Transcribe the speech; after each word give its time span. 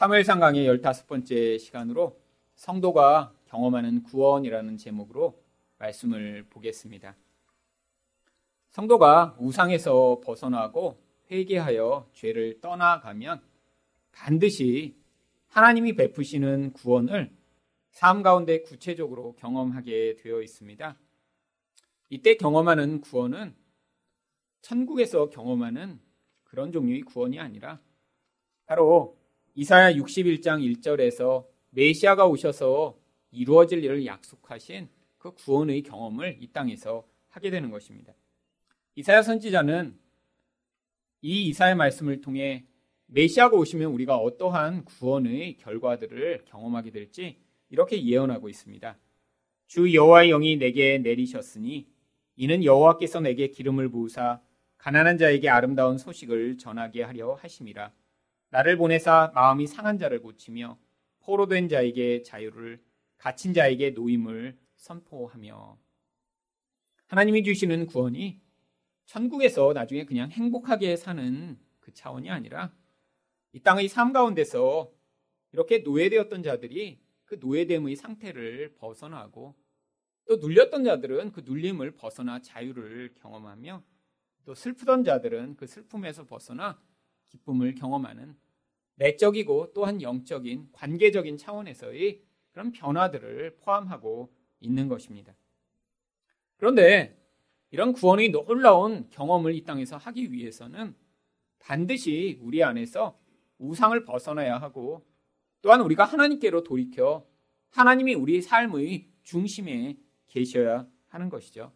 사무엘상 0.00 0.40
강의 0.40 0.66
15번째 0.66 1.58
시간으로 1.58 2.18
성도가 2.54 3.34
경험하는 3.48 4.02
구원이라는 4.04 4.78
제목으로 4.78 5.38
말씀을 5.76 6.46
보겠습니다. 6.48 7.14
성도가 8.70 9.36
우상에서 9.38 10.22
벗어나고 10.24 10.98
회개하여 11.30 12.08
죄를 12.14 12.62
떠나가면 12.62 13.42
반드시 14.10 14.96
하나님이 15.48 15.94
베푸시는 15.96 16.72
구원을 16.72 17.30
삶 17.90 18.22
가운데 18.22 18.62
구체적으로 18.62 19.34
경험하게 19.34 20.16
되어 20.16 20.40
있습니다. 20.40 20.96
이때 22.08 22.36
경험하는 22.38 23.02
구원은 23.02 23.54
천국에서 24.62 25.28
경험하는 25.28 26.00
그런 26.44 26.72
종류의 26.72 27.02
구원이 27.02 27.38
아니라 27.38 27.80
바로 28.64 29.19
이사야 29.60 29.92
61장 29.92 30.62
1절에서 30.80 31.46
메시아가 31.68 32.26
오셔서 32.26 32.98
이루어질 33.30 33.84
일을 33.84 34.06
약속하신 34.06 34.88
그 35.18 35.34
구원의 35.34 35.82
경험을 35.82 36.38
이 36.40 36.46
땅에서 36.46 37.06
하게 37.28 37.50
되는 37.50 37.70
것입니다. 37.70 38.14
이사야 38.94 39.20
선지자는 39.20 39.98
이 41.20 41.48
이사의 41.48 41.74
말씀을 41.74 42.22
통해 42.22 42.64
메시아가 43.04 43.54
오시면 43.54 43.92
우리가 43.92 44.16
어떠한 44.16 44.86
구원의 44.86 45.58
결과들을 45.58 46.46
경험하게 46.46 46.90
될지 46.90 47.36
이렇게 47.68 48.02
예언하고 48.02 48.48
있습니다. 48.48 48.96
주 49.66 49.94
여호와의 49.94 50.30
영이 50.30 50.56
내게 50.56 50.96
내리셨으니 50.96 51.86
이는 52.36 52.64
여호와께서 52.64 53.20
내게 53.20 53.48
기름을 53.48 53.90
부으사 53.90 54.40
가난한 54.78 55.18
자에게 55.18 55.50
아름다운 55.50 55.98
소식을 55.98 56.56
전하게 56.56 57.02
하려 57.02 57.34
하심이라. 57.34 57.92
나를 58.50 58.76
보내사 58.76 59.32
마음이 59.34 59.66
상한 59.66 59.96
자를 59.98 60.20
고치며 60.20 60.78
포로된 61.20 61.68
자에게 61.68 62.22
자유를 62.22 62.82
갇힌 63.16 63.54
자에게 63.54 63.90
노임을 63.90 64.58
선포하며 64.76 65.78
하나님이 67.06 67.44
주시는 67.44 67.86
구원이 67.86 68.40
천국에서 69.06 69.72
나중에 69.72 70.04
그냥 70.04 70.30
행복하게 70.30 70.96
사는 70.96 71.58
그 71.80 71.92
차원이 71.92 72.30
아니라 72.30 72.72
이 73.52 73.60
땅의 73.60 73.88
삶 73.88 74.12
가운데서 74.12 74.92
이렇게 75.52 75.78
노예되었던 75.78 76.42
자들이 76.42 77.00
그 77.24 77.36
노예됨의 77.40 77.96
상태를 77.96 78.74
벗어나고 78.76 79.54
또 80.26 80.36
눌렸던 80.36 80.84
자들은 80.84 81.32
그 81.32 81.42
눌림을 81.44 81.92
벗어나 81.92 82.40
자유를 82.40 83.14
경험하며 83.20 83.82
또 84.44 84.54
슬프던 84.54 85.04
자들은 85.04 85.56
그 85.56 85.66
슬픔에서 85.66 86.24
벗어나 86.24 86.80
기쁨을 87.28 87.74
경험하는 87.74 88.36
내적이고 88.96 89.72
또한 89.72 90.02
영적인 90.02 90.68
관계적인 90.72 91.36
차원에서의 91.36 92.22
그런 92.52 92.72
변화들을 92.72 93.56
포함하고 93.56 94.32
있는 94.60 94.88
것입니다. 94.88 95.34
그런데 96.56 97.16
이런 97.70 97.92
구원의 97.92 98.30
놀라운 98.30 99.08
경험을 99.10 99.54
이 99.54 99.64
땅에서 99.64 99.96
하기 99.96 100.32
위해서는 100.32 100.94
반드시 101.58 102.38
우리 102.42 102.62
안에서 102.62 103.18
우상을 103.58 104.04
벗어나야 104.04 104.58
하고 104.58 105.06
또한 105.62 105.80
우리가 105.80 106.04
하나님께로 106.04 106.64
돌이켜 106.64 107.26
하나님이 107.70 108.14
우리 108.14 108.42
삶의 108.42 109.08
중심에 109.22 109.96
계셔야 110.26 110.86
하는 111.08 111.28
것이죠. 111.28 111.72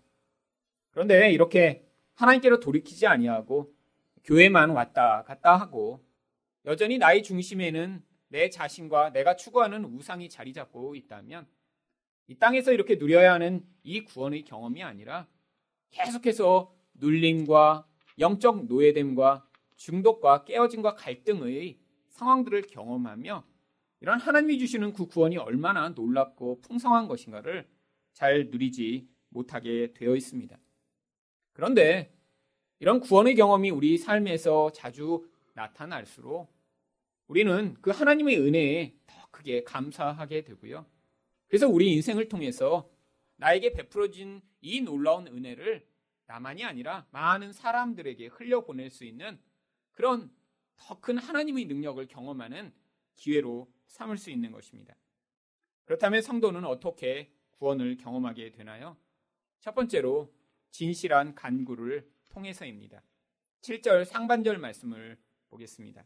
그런데 0.90 1.32
이렇게 1.32 1.86
하나님께로 2.14 2.60
돌이키지 2.60 3.06
아니하고 3.06 3.74
교회만 4.24 4.70
왔다 4.70 5.22
갔다 5.24 5.56
하고 5.56 6.03
여전히 6.66 6.98
나의 6.98 7.22
중심에는 7.22 8.02
내 8.28 8.50
자신과 8.50 9.10
내가 9.12 9.36
추구하는 9.36 9.84
우상이 9.84 10.28
자리 10.28 10.52
잡고 10.52 10.94
있다면 10.94 11.46
이 12.26 12.36
땅에서 12.36 12.72
이렇게 12.72 12.96
누려야 12.96 13.34
하는 13.34 13.66
이 13.82 14.02
구원의 14.04 14.44
경험이 14.44 14.82
아니라 14.82 15.28
계속해서 15.90 16.74
눌림과 16.94 17.86
영적 18.18 18.66
노예됨과 18.66 19.46
중독과 19.76 20.44
깨어짐과 20.44 20.94
갈등의 20.94 21.78
상황들을 22.08 22.62
경험하며 22.62 23.44
이런 24.00 24.20
하나님이 24.20 24.58
주시는 24.58 24.92
그 24.92 25.06
구원이 25.06 25.36
얼마나 25.36 25.90
놀랍고 25.90 26.60
풍성한 26.62 27.08
것인가를 27.08 27.68
잘 28.12 28.48
누리지 28.50 29.08
못하게 29.28 29.92
되어 29.92 30.16
있습니다. 30.16 30.56
그런데 31.52 32.14
이런 32.78 33.00
구원의 33.00 33.34
경험이 33.34 33.70
우리 33.70 33.98
삶에서 33.98 34.72
자주 34.72 35.28
나타날수록 35.54 36.53
우리는 37.26 37.74
그 37.80 37.90
하나님의 37.90 38.38
은혜에 38.38 38.94
더 39.06 39.28
크게 39.30 39.64
감사하게 39.64 40.44
되고요. 40.44 40.86
그래서 41.48 41.68
우리 41.68 41.92
인생을 41.92 42.28
통해서 42.28 42.90
나에게 43.36 43.72
베풀어진 43.72 44.42
이 44.60 44.80
놀라운 44.80 45.26
은혜를 45.26 45.86
나만이 46.26 46.64
아니라 46.64 47.06
많은 47.10 47.52
사람들에게 47.52 48.26
흘려보낼 48.28 48.90
수 48.90 49.04
있는 49.04 49.38
그런 49.92 50.30
더 50.76 51.00
큰 51.00 51.18
하나님의 51.18 51.66
능력을 51.66 52.04
경험하는 52.08 52.72
기회로 53.16 53.72
삼을 53.86 54.16
수 54.18 54.30
있는 54.30 54.50
것입니다. 54.50 54.96
그렇다면 55.84 56.22
성도는 56.22 56.64
어떻게 56.64 57.32
구원을 57.52 57.96
경험하게 57.96 58.52
되나요? 58.52 58.96
첫 59.60 59.74
번째로 59.74 60.34
진실한 60.70 61.34
간구를 61.34 62.10
통해서입니다. 62.30 63.02
7절 63.60 64.04
상반절 64.04 64.58
말씀을 64.58 65.18
보겠습니다. 65.48 66.04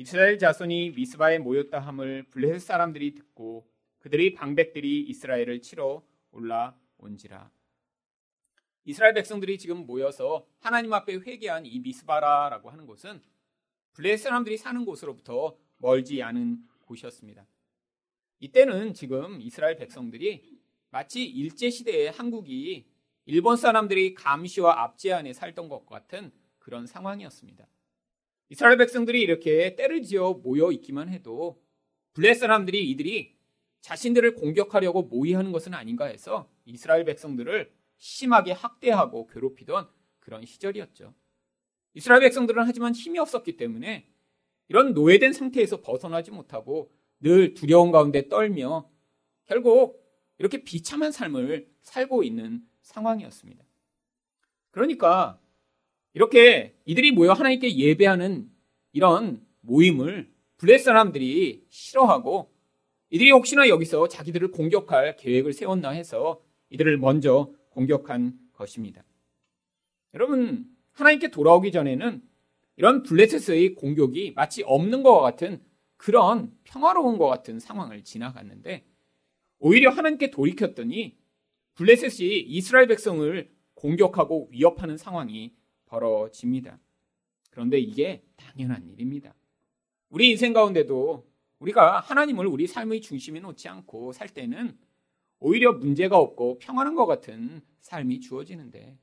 이스라엘 0.00 0.38
자손이 0.38 0.92
미스바에 0.92 1.40
모였다 1.40 1.80
함을 1.80 2.22
블레셋 2.30 2.60
사람들이 2.60 3.16
듣고 3.16 3.68
그들의 3.98 4.32
방백들이 4.34 5.00
이스라엘을 5.00 5.60
치러 5.60 6.04
올라온지라. 6.30 7.50
이스라엘 8.84 9.14
백성들이 9.14 9.58
지금 9.58 9.86
모여서 9.86 10.46
하나님 10.60 10.92
앞에 10.92 11.14
회개한 11.14 11.66
이 11.66 11.80
미스바라라고 11.80 12.70
하는 12.70 12.86
곳은 12.86 13.20
블레셋 13.94 14.20
사람들이 14.20 14.56
사는 14.56 14.84
곳으로부터 14.84 15.58
멀지 15.78 16.22
않은 16.22 16.62
곳이었습니다. 16.86 17.44
이때는 18.38 18.94
지금 18.94 19.40
이스라엘 19.40 19.74
백성들이 19.74 20.60
마치 20.90 21.24
일제 21.24 21.70
시대의 21.70 22.12
한국이 22.12 22.86
일본 23.24 23.56
사람들이 23.56 24.14
감시와 24.14 24.80
압제 24.80 25.12
안에 25.12 25.32
살던 25.32 25.68
것 25.68 25.86
같은 25.86 26.30
그런 26.60 26.86
상황이었습니다. 26.86 27.66
이스라엘 28.50 28.76
백성들이 28.78 29.20
이렇게 29.20 29.76
때를 29.76 30.02
지어 30.02 30.34
모여 30.34 30.72
있기만 30.72 31.08
해도 31.08 31.62
블레셋 32.14 32.40
사람들이 32.40 32.88
이들이 32.90 33.36
자신들을 33.80 34.34
공격하려고 34.34 35.02
모의하는 35.02 35.52
것은 35.52 35.74
아닌가 35.74 36.06
해서 36.06 36.50
이스라엘 36.64 37.04
백성들을 37.04 37.72
심하게 37.98 38.52
학대하고 38.52 39.26
괴롭히던 39.26 39.88
그런 40.18 40.44
시절이었죠. 40.44 41.14
이스라엘 41.94 42.20
백성들은 42.20 42.64
하지만 42.66 42.94
힘이 42.94 43.18
없었기 43.18 43.56
때문에 43.56 44.08
이런 44.68 44.92
노예된 44.94 45.32
상태에서 45.32 45.80
벗어나지 45.80 46.30
못하고 46.30 46.92
늘 47.20 47.54
두려움 47.54 47.90
가운데 47.90 48.28
떨며 48.28 48.90
결국 49.46 50.04
이렇게 50.38 50.62
비참한 50.62 51.10
삶을 51.10 51.68
살고 51.80 52.22
있는 52.22 52.62
상황이었습니다. 52.82 53.64
그러니까 54.70 55.40
이렇게 56.14 56.74
이들이 56.84 57.12
모여 57.12 57.32
하나님께 57.32 57.76
예배하는 57.76 58.50
이런 58.92 59.46
모임을 59.60 60.30
블레 60.56 60.78
사람들이 60.78 61.64
싫어하고 61.68 62.52
이들이 63.10 63.30
혹시나 63.30 63.68
여기서 63.68 64.08
자기들을 64.08 64.50
공격할 64.50 65.16
계획을 65.16 65.52
세웠나 65.52 65.90
해서 65.90 66.42
이들을 66.70 66.98
먼저 66.98 67.52
공격한 67.70 68.38
것입니다. 68.52 69.04
여러분, 70.14 70.66
하나님께 70.92 71.30
돌아오기 71.30 71.72
전에는 71.72 72.22
이런 72.76 73.02
블레셋의 73.02 73.74
공격이 73.74 74.32
마치 74.34 74.62
없는 74.64 75.02
것과 75.02 75.20
같은 75.20 75.62
그런 75.96 76.52
평화로운 76.64 77.18
것 77.18 77.26
같은 77.26 77.58
상황을 77.58 78.04
지나갔는데 78.04 78.84
오히려 79.58 79.90
하나님께 79.90 80.30
돌이켰더니 80.30 81.16
블레셋이 81.74 82.40
이스라엘 82.40 82.86
백성을 82.86 83.50
공격하고 83.74 84.48
위협하는 84.50 84.96
상황이 84.96 85.54
벌어집니다. 85.88 86.78
그런데 87.50 87.78
이게 87.78 88.22
당연한 88.36 88.88
일입니다. 88.88 89.34
우리 90.10 90.30
인생 90.30 90.52
가운데도 90.52 91.26
우리가 91.58 92.00
하나님을 92.00 92.46
우리 92.46 92.66
삶의 92.66 93.00
중심에 93.00 93.40
놓지 93.40 93.68
않고 93.68 94.12
살 94.12 94.28
때는 94.28 94.78
오히려 95.40 95.72
문제가 95.72 96.18
없고 96.18 96.58
평안한 96.58 96.94
것 96.94 97.06
같은 97.06 97.62
삶이 97.80 98.20
주어지는데 98.20 98.96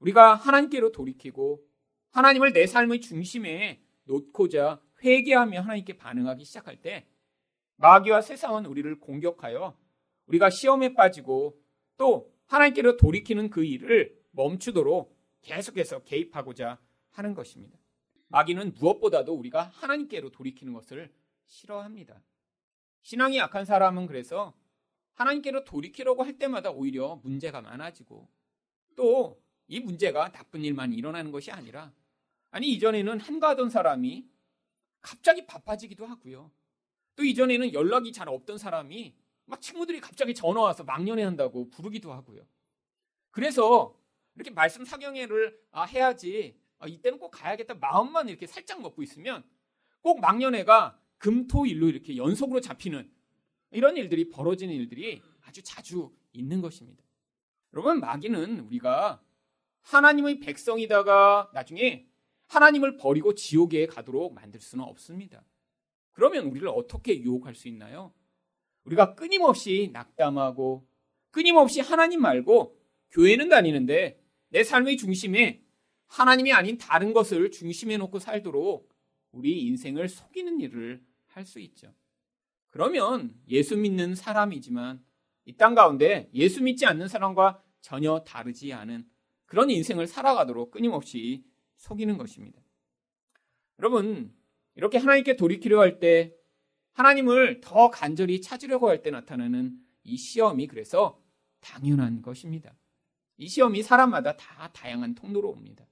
우리가 0.00 0.34
하나님께로 0.34 0.92
돌이키고 0.92 1.64
하나님을 2.10 2.52
내 2.52 2.66
삶의 2.66 3.00
중심에 3.00 3.80
놓고자 4.04 4.80
회개하며 5.02 5.60
하나님께 5.60 5.96
반응하기 5.96 6.44
시작할 6.44 6.80
때 6.80 7.06
마귀와 7.76 8.22
세상은 8.22 8.66
우리를 8.66 8.98
공격하여 8.98 9.76
우리가 10.26 10.50
시험에 10.50 10.94
빠지고 10.94 11.58
또 11.96 12.32
하나님께로 12.46 12.96
돌이키는 12.96 13.50
그 13.50 13.64
일을 13.64 14.16
멈추도록 14.32 15.17
계속해서 15.48 16.04
개입하고자 16.04 16.78
하는 17.10 17.34
것입니다. 17.34 17.78
마귀는 18.28 18.74
무엇보다도 18.74 19.34
우리가 19.34 19.62
하나님께로 19.74 20.30
돌이키는 20.30 20.72
것을 20.72 21.12
싫어합니다. 21.46 22.22
신앙이 23.02 23.38
약한 23.38 23.64
사람은 23.64 24.06
그래서 24.06 24.54
하나님께로 25.14 25.64
돌이키려고 25.64 26.22
할 26.22 26.38
때마다 26.38 26.70
오히려 26.70 27.16
문제가 27.22 27.60
많아지고 27.60 28.28
또 28.96 29.48
이 29.68 29.80
문제가 29.80 30.32
나쁜 30.32 30.64
일만 30.64 30.94
일어나는 30.94 31.30
것이 31.30 31.50
아니라 31.50 31.92
아니 32.50 32.72
이전에는 32.72 33.20
한가하던 33.20 33.68
사람이 33.68 34.26
갑자기 35.02 35.46
바빠지기도 35.46 36.06
하고요. 36.06 36.50
또 37.14 37.24
이전에는 37.24 37.74
연락이 37.74 38.12
잘 38.12 38.28
없던 38.28 38.56
사람이 38.58 39.14
막 39.44 39.60
친구들이 39.60 40.00
갑자기 40.00 40.34
전화 40.34 40.62
와서 40.62 40.84
망연해 40.84 41.22
한다고 41.22 41.68
부르기도 41.68 42.12
하고요. 42.12 42.46
그래서 43.30 43.94
이렇게 44.38 44.50
말씀 44.50 44.84
사경회를 44.84 45.58
아, 45.72 45.82
해야지 45.82 46.56
아, 46.78 46.86
이때는 46.86 47.18
꼭 47.18 47.30
가야겠다 47.32 47.74
마음만 47.74 48.28
이렇게 48.28 48.46
살짝 48.46 48.80
먹고 48.80 49.02
있으면 49.02 49.42
꼭 50.00 50.20
망년회가 50.20 50.96
금토일로 51.18 51.88
이렇게 51.88 52.16
연속으로 52.16 52.60
잡히는 52.60 53.10
이런 53.72 53.96
일들이 53.96 54.28
벌어지는 54.28 54.72
일들이 54.72 55.20
아주 55.44 55.60
자주 55.64 56.14
있는 56.32 56.60
것입니다. 56.60 57.02
여러분 57.72 57.98
마귀는 57.98 58.60
우리가 58.60 59.20
하나님의 59.80 60.38
백성이다가 60.38 61.50
나중에 61.52 62.06
하나님을 62.46 62.96
버리고 62.96 63.34
지옥에 63.34 63.86
가도록 63.86 64.34
만들 64.34 64.60
수는 64.60 64.84
없습니다. 64.84 65.44
그러면 66.12 66.46
우리를 66.46 66.66
어떻게 66.68 67.20
유혹할 67.20 67.56
수 67.56 67.66
있나요? 67.66 68.14
우리가 68.84 69.16
끊임없이 69.16 69.90
낙담하고 69.92 70.86
끊임없이 71.30 71.80
하나님 71.80 72.22
말고 72.22 72.78
교회는 73.10 73.48
다니는데 73.48 74.27
내 74.50 74.64
삶의 74.64 74.96
중심에 74.96 75.62
하나님이 76.06 76.52
아닌 76.52 76.78
다른 76.78 77.12
것을 77.12 77.50
중심에 77.50 77.96
놓고 77.98 78.18
살도록 78.18 78.92
우리 79.32 79.62
인생을 79.66 80.08
속이는 80.08 80.60
일을 80.60 81.04
할 81.26 81.44
수 81.44 81.60
있죠. 81.60 81.94
그러면 82.70 83.34
예수 83.48 83.76
믿는 83.76 84.14
사람이지만 84.14 85.04
이 85.46 85.56
땅 85.56 85.74
가운데 85.74 86.28
예수 86.34 86.62
믿지 86.62 86.84
않는 86.86 87.08
사람과 87.08 87.62
전혀 87.80 88.24
다르지 88.26 88.72
않은 88.72 89.08
그런 89.46 89.70
인생을 89.70 90.06
살아가도록 90.06 90.70
끊임없이 90.72 91.44
속이는 91.76 92.18
것입니다. 92.18 92.60
여러분, 93.78 94.34
이렇게 94.74 94.98
하나님께 94.98 95.36
돌이키려 95.36 95.80
할 95.80 96.00
때, 96.00 96.34
하나님을 96.92 97.60
더 97.60 97.88
간절히 97.90 98.40
찾으려고 98.40 98.88
할 98.88 99.02
때 99.02 99.10
나타나는 99.10 99.78
이 100.02 100.16
시험이 100.16 100.66
그래서 100.66 101.22
당연한 101.60 102.20
것입니다. 102.20 102.74
이 103.38 103.48
시험이 103.48 103.82
사람마다 103.82 104.36
다 104.36 104.68
다양한 104.72 105.14
통로로 105.14 105.48
옵니다. 105.48 105.86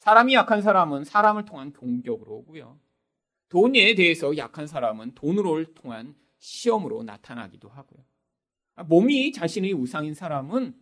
사람이 0.00 0.34
약한 0.34 0.62
사람은 0.62 1.04
사람을 1.04 1.44
통한 1.44 1.72
공격으로 1.72 2.36
오고요. 2.36 2.78
돈에 3.50 3.94
대해서 3.94 4.36
약한 4.36 4.66
사람은 4.66 5.14
돈으로 5.14 5.74
통한 5.74 6.14
시험으로 6.38 7.02
나타나기도 7.02 7.68
하고요. 7.68 8.02
몸이 8.86 9.32
자신의 9.32 9.74
우상인 9.74 10.14
사람은 10.14 10.74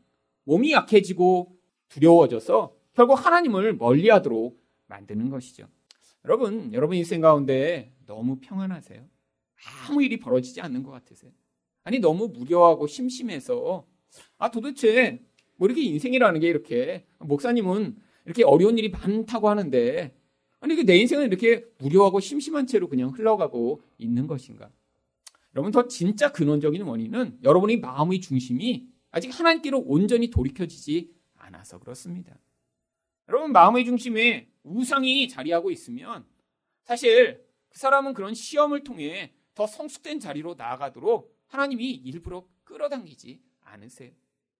몸이 0.44 0.72
약해지고 0.72 1.58
두려워져서 1.88 2.76
결국 2.94 3.14
하나님을 3.14 3.74
멀리하도록 3.74 4.62
만드는 4.86 5.30
것이죠. 5.30 5.66
여러분, 6.24 6.72
여러분 6.72 6.96
인생 6.96 7.20
가운데 7.20 7.92
너무 8.06 8.38
평안하세요? 8.40 9.04
아무 9.88 10.02
일이 10.02 10.18
벌어지지 10.18 10.60
않는 10.60 10.84
것 10.84 10.90
같으세요? 10.92 11.32
아니 11.82 11.98
너무 11.98 12.28
무료하고 12.28 12.86
심심해서 12.86 13.84
아 14.36 14.50
도대체 14.50 15.24
뭐 15.58 15.66
이렇게 15.66 15.82
인생이라는 15.82 16.40
게 16.40 16.48
이렇게 16.48 17.04
목사님은 17.18 17.96
이렇게 18.24 18.44
어려운 18.44 18.78
일이 18.78 18.88
많다고 18.88 19.48
하는데 19.50 20.14
아니 20.60 20.84
내 20.84 20.96
인생은 20.96 21.26
이렇게 21.26 21.64
무료하고 21.78 22.20
심심한 22.20 22.66
채로 22.66 22.88
그냥 22.88 23.10
흘러가고 23.10 23.82
있는 23.98 24.26
것인가? 24.26 24.70
여러분 25.54 25.72
더 25.72 25.88
진짜 25.88 26.32
근원적인 26.32 26.82
원인은 26.82 27.40
여러분의 27.42 27.80
마음의 27.80 28.20
중심이 28.20 28.88
아직 29.10 29.36
하나님께로 29.38 29.80
온전히 29.80 30.30
돌이켜지지 30.30 31.12
않아서 31.36 31.78
그렇습니다. 31.78 32.38
여러분 33.28 33.52
마음의 33.52 33.84
중심에 33.84 34.48
우상이 34.62 35.28
자리하고 35.28 35.70
있으면 35.70 36.24
사실 36.84 37.44
그 37.68 37.78
사람은 37.78 38.14
그런 38.14 38.34
시험을 38.34 38.84
통해 38.84 39.32
더 39.54 39.66
성숙된 39.66 40.20
자리로 40.20 40.54
나아가도록 40.54 41.36
하나님이 41.46 41.90
일부러 41.90 42.46
끌어당기지 42.64 43.40
않으세요. 43.62 44.12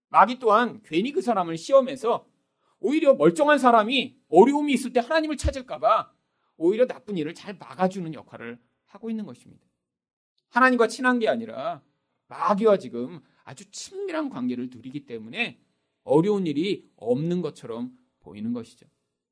마귀 0.08 0.38
또한 0.38 0.80
괜히 0.84 1.12
그 1.12 1.20
사람을 1.20 1.56
시험해서 1.56 2.26
오히려 2.80 3.14
멀쩡한 3.14 3.58
사람이 3.58 4.16
어려움이 4.28 4.72
있을 4.72 4.92
때 4.92 5.00
하나님을 5.00 5.36
찾을까봐 5.36 6.12
오히려 6.56 6.86
나쁜 6.86 7.16
일을 7.16 7.34
잘 7.34 7.56
막아주는 7.56 8.12
역할을 8.14 8.58
하고 8.86 9.10
있는 9.10 9.26
것입니다. 9.26 9.64
하나님과 10.50 10.88
친한 10.88 11.18
게 11.18 11.28
아니라 11.28 11.82
마귀와 12.28 12.78
지금 12.78 13.20
아주 13.44 13.70
친밀한 13.70 14.28
관계를 14.28 14.68
누리기 14.70 15.06
때문에 15.06 15.60
어려운 16.04 16.46
일이 16.46 16.90
없는 16.96 17.42
것처럼 17.42 17.96
보이는 18.20 18.52
것이죠. 18.52 18.86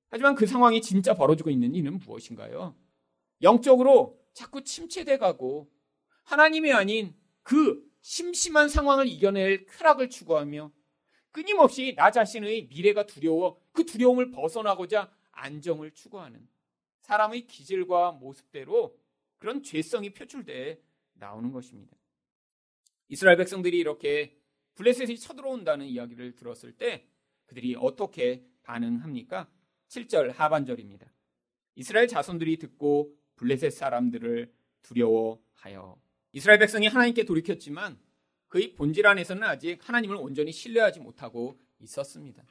하지만 0.08 0.34
그 0.34 0.46
상황이 0.46 0.80
진짜 0.80 1.14
벌어지고 1.14 1.50
있는 1.50 1.74
이유는 1.74 1.98
무엇인가요? 1.98 2.74
영적으로 3.42 4.18
자꾸 4.32 4.62
침체돼 4.62 5.18
가고 5.18 5.70
하나님이 6.24 6.72
아닌 6.72 7.14
그 7.42 7.85
심심한 8.06 8.68
상황을 8.68 9.08
이겨낼 9.08 9.66
쾌락을 9.66 10.08
추구하며 10.08 10.70
끊임없이 11.32 11.92
나 11.96 12.12
자신의 12.12 12.68
미래가 12.68 13.04
두려워 13.04 13.60
그 13.72 13.84
두려움을 13.84 14.30
벗어나고자 14.30 15.12
안정을 15.32 15.90
추구하는 15.90 16.48
사람의 17.00 17.48
기질과 17.48 18.12
모습대로 18.12 18.96
그런 19.38 19.60
죄성이 19.64 20.14
표출돼 20.14 20.80
나오는 21.14 21.50
것입니다. 21.50 21.96
이스라엘 23.08 23.36
백성들이 23.38 23.76
이렇게 23.76 24.38
블레셋이 24.76 25.18
쳐들어온다는 25.18 25.86
이야기를 25.86 26.36
들었을 26.36 26.76
때 26.76 27.08
그들이 27.46 27.74
어떻게 27.74 28.46
반응합니까? 28.62 29.50
7절 29.88 30.32
하반절입니다. 30.32 31.12
이스라엘 31.74 32.06
자손들이 32.06 32.58
듣고 32.60 33.16
블레셋 33.34 33.72
사람들을 33.72 34.54
두려워하여 34.82 36.05
이스라엘 36.36 36.58
백성이 36.58 36.86
하나님께 36.86 37.24
돌이켰지만 37.24 37.98
그의 38.48 38.74
본질 38.74 39.06
안에서는 39.06 39.42
아직 39.42 39.78
하나님을 39.80 40.16
온전히 40.16 40.52
신뢰하지 40.52 41.00
못하고 41.00 41.58
있었습니다. 41.80 42.44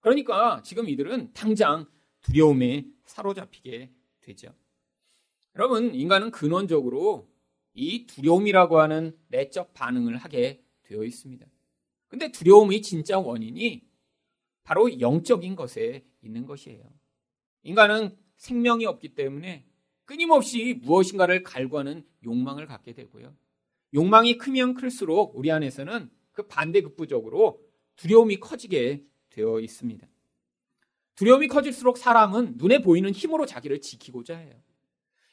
그러니까 0.00 0.62
지금 0.62 0.86
이들은 0.86 1.32
당장 1.32 1.86
두려움에 2.20 2.84
사로잡히게 3.06 3.90
되죠. 4.20 4.54
여러분, 5.56 5.94
인간은 5.94 6.30
근원적으로 6.30 7.26
이 7.72 8.06
두려움이라고 8.06 8.78
하는 8.78 9.18
내적 9.28 9.72
반응을 9.72 10.18
하게 10.18 10.62
되어 10.82 11.02
있습니다. 11.02 11.46
근데 12.08 12.30
두려움의 12.32 12.82
진짜 12.82 13.18
원인이 13.18 13.82
바로 14.62 15.00
영적인 15.00 15.56
것에 15.56 16.04
있는 16.20 16.44
것이에요. 16.44 16.84
인간은 17.62 18.14
생명이 18.36 18.84
없기 18.84 19.14
때문에 19.14 19.64
끊임없이 20.04 20.74
무엇인가를 20.82 21.42
갈구하는 21.42 22.04
욕망을 22.24 22.66
갖게 22.66 22.92
되고요. 22.92 23.36
욕망이 23.94 24.38
크면 24.38 24.74
클수록 24.74 25.36
우리 25.36 25.50
안에서는 25.50 26.10
그 26.32 26.46
반대급부적으로 26.46 27.60
두려움이 27.96 28.40
커지게 28.40 29.04
되어 29.30 29.60
있습니다. 29.60 30.06
두려움이 31.14 31.48
커질수록 31.48 31.98
사람은 31.98 32.54
눈에 32.56 32.80
보이는 32.80 33.10
힘으로 33.10 33.46
자기를 33.46 33.80
지키고자 33.80 34.36
해요. 34.36 34.54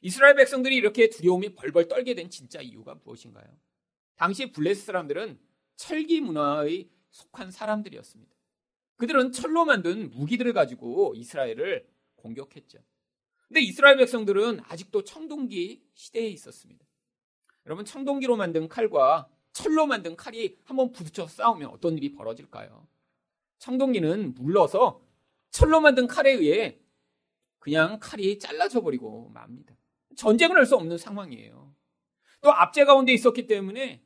이스라엘 0.01 0.35
백성들이 0.35 0.75
이렇게 0.75 1.09
두려움이 1.09 1.55
벌벌 1.55 1.88
떨게 1.88 2.15
된 2.15 2.29
진짜 2.29 2.61
이유가 2.61 2.95
무엇인가요? 3.03 3.45
당시 4.15 4.51
블레스 4.51 4.85
사람들은 4.85 5.39
철기 5.75 6.21
문화의 6.21 6.89
속한 7.11 7.51
사람들이었습니다. 7.51 8.35
그들은 8.97 9.31
철로 9.31 9.63
만든 9.63 10.11
무기들을 10.11 10.51
가지고 10.51 11.13
이스라엘을 11.15 11.88
공격했죠. 12.17 12.79
근데 13.50 13.62
이스라엘 13.62 13.98
백성들은 13.98 14.62
아직도 14.68 15.03
청동기 15.03 15.84
시대에 15.96 16.27
있었습니다. 16.29 16.86
여러분 17.65 17.84
청동기로 17.84 18.38
만든 18.38 18.70
칼과 18.70 19.27
철로 19.51 19.88
만든 19.88 20.15
칼이 20.15 20.56
한번 20.63 20.91
부딪혀서 20.91 21.27
싸우면 21.29 21.70
어떤 21.72 21.98
일이 21.98 22.12
벌어질까요? 22.13 22.88
청동기는 23.58 24.36
물러서 24.36 25.03
철로 25.50 25.82
만든 25.82 26.08
칼에 26.08 26.32
의해 26.32 26.79
그냥 27.58 28.00
칼이 28.00 28.38
잘라져 28.39 28.82
버리고 28.82 29.29
맙니다. 29.34 29.75
전쟁을 30.15 30.56
할 30.56 30.65
수 30.65 30.75
없는 30.75 30.98
상황이에요. 30.98 31.75
또 32.41 32.53
압제 32.53 32.86
가운데 32.86 33.12
있었기 33.13 33.48
때문에 33.48 34.03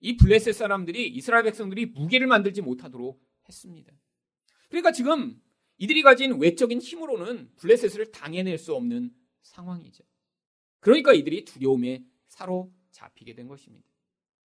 이 0.00 0.16
블레셋 0.16 0.54
사람들이 0.54 1.06
이스라엘 1.08 1.44
백성들이 1.44 1.86
무기를 1.86 2.26
만들지 2.26 2.62
못하도록 2.62 3.22
했습니다. 3.46 3.92
그러니까 4.68 4.92
지금 4.92 5.40
이들이 5.78 6.02
가진 6.02 6.38
외적인 6.40 6.80
힘으로는 6.80 7.50
블레셋을 7.56 8.10
당해낼 8.12 8.58
수 8.58 8.74
없는 8.74 9.12
상황이죠. 9.42 10.04
그러니까 10.80 11.12
이들이 11.12 11.44
두려움에 11.44 12.04
사로잡히게 12.28 13.34
된 13.34 13.48
것입니다. 13.48 13.86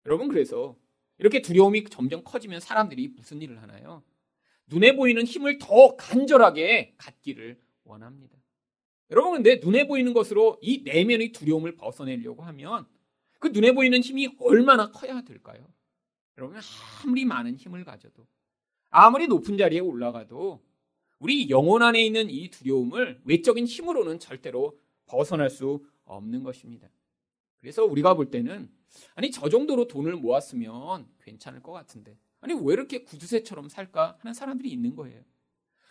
여러분 0.05 0.27
그래서 0.27 0.75
이렇게 1.17 1.41
두려움이 1.41 1.86
점점 1.86 2.24
커지면 2.24 2.59
사람들이 2.59 3.09
무슨 3.09 3.41
일을 3.41 3.62
하나요? 3.62 4.03
눈에 4.67 4.95
보이는 4.95 5.24
힘을 5.24 5.57
더 5.59 5.95
간절하게 5.95 6.95
갖기를 6.98 7.59
원합니다. 7.83 8.38
여러분 9.12 9.33
근데 9.33 9.59
눈에 9.62 9.88
보이는 9.88 10.13
것으로 10.13 10.57
이 10.62 10.83
내면의 10.83 11.31
두려움을 11.31 11.75
벗어내려고 11.75 12.43
하면 12.43 12.88
그 13.39 13.48
눈에 13.48 13.71
보이는 13.74 14.00
힘이 14.01 14.29
얼마나 14.39 14.91
커야 14.91 15.21
될까요? 15.21 15.67
여러분 16.38 16.57
아무리 17.03 17.25
많은 17.25 17.55
힘을 17.55 17.83
가져도 17.83 18.25
아무리 18.89 19.27
높은 19.27 19.57
자리에 19.57 19.79
올라가도 19.79 20.63
우리 21.19 21.49
영혼 21.49 21.83
안에 21.83 22.03
있는 22.03 22.29
이 22.29 22.49
두려움을 22.49 23.21
외적인 23.25 23.65
힘으로는 23.65 24.19
절대로 24.19 24.77
벗어날 25.05 25.49
수 25.49 25.85
없는 26.05 26.43
것입니다. 26.43 26.89
그래서 27.59 27.83
우리가 27.83 28.13
볼 28.13 28.31
때는 28.31 28.71
아니 29.15 29.29
저 29.31 29.49
정도로 29.49 29.88
돈을 29.88 30.15
모았으면 30.15 31.07
괜찮을 31.21 31.61
것 31.61 31.71
같은데 31.71 32.17
아니 32.39 32.53
왜 32.53 32.73
이렇게 32.73 33.03
구두쇠처럼 33.03 33.69
살까 33.69 34.17
하는 34.19 34.33
사람들이 34.33 34.69
있는 34.71 34.95
거예요. 34.95 35.21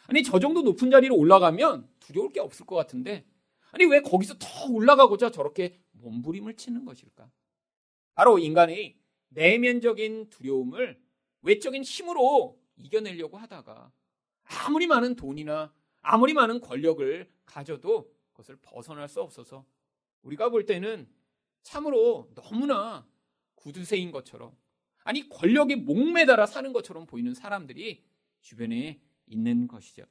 아니 0.07 0.23
저 0.23 0.41
정도 0.41 0.63
높은 0.63 0.91
자리로 0.91 1.15
올라가면 1.15 1.89
두려울 2.01 2.33
게 2.33 2.41
없을 2.41 2.65
것 2.65 2.75
같은데 2.75 3.27
아니 3.71 3.85
왜 3.85 4.01
거기서 4.01 4.35
더 4.39 4.71
올라가고자 4.71 5.31
저렇게 5.31 5.79
몸부림을 5.93 6.55
치는 6.55 6.87
것일까? 6.87 7.31
바로 8.15 8.39
인간의 8.39 8.97
내면적인 9.29 10.31
두려움을 10.31 10.99
외적인 11.43 11.83
힘으로 11.83 12.59
이겨내려고 12.77 13.37
하다가 13.37 13.93
아무리 14.49 14.87
많은 14.87 15.17
돈이나 15.17 15.73
아무리 16.01 16.33
많은 16.35 16.61
권력을 16.61 17.31
가져도 17.45 18.13
그것을 18.33 18.57
벗어날 18.63 19.09
수 19.09 19.21
없어서 19.21 19.67
우리가 20.23 20.49
볼 20.49 20.65
때는 20.65 21.09
참으로 21.63 22.31
너무나 22.35 23.07
구두쇠인 23.57 24.11
것처럼 24.11 24.57
아니 25.05 25.29
권력에 25.29 25.77
목매달아 25.77 26.47
사는 26.47 26.73
것처럼 26.73 27.07
보이는 27.07 27.35
사람들이 27.35 28.05
주변에 28.41 29.01
있는 29.27 29.67
것이죠. 29.67 30.05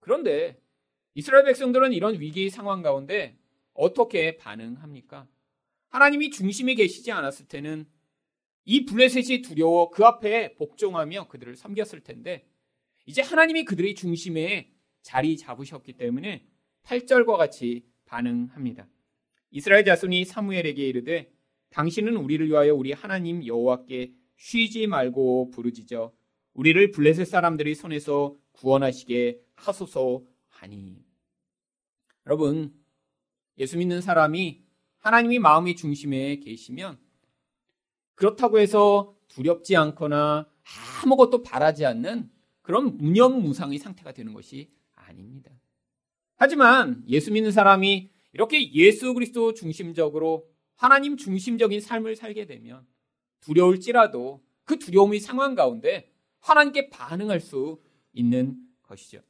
그런데 0.00 0.60
이스라엘 1.14 1.44
백성들은 1.44 1.92
이런 1.92 2.20
위기 2.20 2.50
상황 2.50 2.82
가운데 2.82 3.38
어떻게 3.72 4.36
반응합니까? 4.36 5.26
하나님이 5.88 6.30
중심에 6.30 6.74
계시지 6.74 7.10
않았을 7.12 7.46
때는 7.46 7.88
이 8.64 8.84
블레셋이 8.84 9.42
두려워 9.42 9.90
그 9.90 10.04
앞에 10.04 10.54
복종하며 10.56 11.28
그들을 11.28 11.56
섬겼을 11.56 12.00
텐데 12.00 12.46
이제 13.06 13.22
하나님이 13.22 13.64
그들의 13.64 13.94
중심에 13.94 14.72
자리 15.02 15.36
잡으셨기 15.36 15.94
때문에 15.94 16.44
8절과 16.82 17.36
같이 17.36 17.86
반응합니다. 18.04 18.88
이스라엘 19.50 19.84
자손이 19.84 20.24
사무엘에게 20.24 20.86
이르되 20.86 21.32
당신은 21.70 22.16
우리를 22.16 22.46
위하여 22.48 22.74
우리 22.74 22.92
하나님 22.92 23.44
여호와께 23.46 24.12
쉬지 24.36 24.86
말고 24.86 25.50
부르짖어 25.50 26.12
우리를 26.54 26.90
블레셋 26.90 27.26
사람들의 27.26 27.74
손에서 27.74 28.36
구원하시게 28.52 29.40
하소서 29.54 30.22
하니 30.48 31.04
여러분 32.26 32.74
예수 33.58 33.78
믿는 33.78 34.00
사람이 34.00 34.64
하나님이 34.98 35.38
마음의 35.38 35.76
중심에 35.76 36.36
계시면 36.40 36.98
그렇다고 38.14 38.58
해서 38.58 39.14
두렵지 39.28 39.76
않거나 39.76 40.50
아무것도 41.02 41.42
바라지 41.42 41.84
않는 41.86 42.30
그런 42.66 42.98
무념무상의 42.98 43.78
상태가 43.78 44.10
되는 44.10 44.34
것이 44.34 44.72
아닙니다. 44.96 45.52
하지만 46.34 47.04
예수 47.06 47.30
믿는 47.30 47.52
사람이 47.52 48.10
이렇게 48.32 48.72
예수 48.72 49.14
그리스도 49.14 49.54
중심적으로 49.54 50.50
하나님 50.74 51.16
중심적인 51.16 51.80
삶을 51.80 52.16
살게 52.16 52.46
되면 52.46 52.84
두려울지라도 53.38 54.42
그 54.64 54.80
두려움의 54.80 55.20
상황 55.20 55.54
가운데 55.54 56.12
하나님께 56.40 56.90
반응할 56.90 57.38
수 57.38 57.80
있는 58.12 58.56
것이죠. 58.82 59.20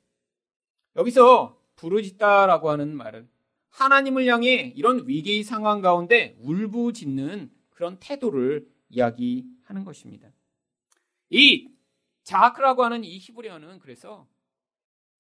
여기서 0.97 1.61
부르짖다라고 1.76 2.71
하는 2.71 2.97
말은 2.97 3.28
하나님을 3.69 4.25
향해 4.28 4.73
이런 4.75 5.07
위기의 5.07 5.43
상황 5.43 5.83
가운데 5.83 6.38
울부짖는 6.40 7.50
그런 7.69 7.99
태도를 8.00 8.66
이야기하는 8.88 9.85
것입니다. 9.85 10.33
이 11.28 11.75
자크라고 12.26 12.83
하는 12.83 13.04
이 13.04 13.18
히브리어는 13.18 13.78
그래서 13.78 14.28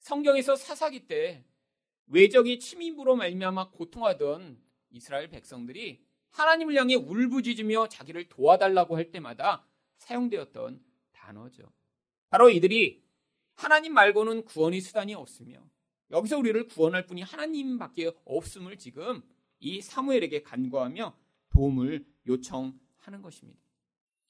성경에서 0.00 0.56
사사기 0.56 1.06
때 1.06 1.44
외적이 2.08 2.58
침입으로 2.58 3.14
말미암아 3.14 3.70
고통하던 3.70 4.60
이스라엘 4.90 5.28
백성들이 5.30 6.04
하나님을 6.30 6.74
향해 6.74 6.96
울부짖으며 6.96 7.88
자기를 7.88 8.28
도와달라고 8.28 8.96
할 8.96 9.12
때마다 9.12 9.64
사용되었던 9.98 10.82
단어죠. 11.12 11.72
바로 12.28 12.50
이들이 12.50 13.04
하나님 13.54 13.94
말고는 13.94 14.44
구원의 14.44 14.80
수단이 14.80 15.14
없으며 15.14 15.64
여기서 16.10 16.38
우리를 16.38 16.66
구원할 16.66 17.06
분이 17.06 17.22
하나님밖에 17.22 18.16
없음을 18.24 18.78
지금 18.78 19.22
이 19.60 19.80
사무엘에게 19.80 20.42
간구하며 20.42 21.16
도움을 21.50 22.04
요청하는 22.26 23.22
것입니다. 23.22 23.60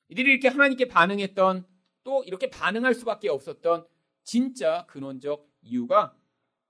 이들이 0.08 0.30
이렇게 0.30 0.48
하나님께 0.48 0.88
반응했던 0.88 1.75
또 2.06 2.22
이렇게 2.22 2.48
반응할 2.48 2.94
수밖에 2.94 3.28
없었던 3.28 3.84
진짜 4.22 4.86
근원적 4.86 5.50
이유가 5.62 6.16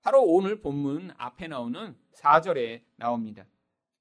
바로 0.01 0.23
오늘 0.23 0.61
본문 0.61 1.11
앞에 1.15 1.47
나오는 1.47 1.95
4절에 2.15 2.81
나옵니다. 2.95 3.45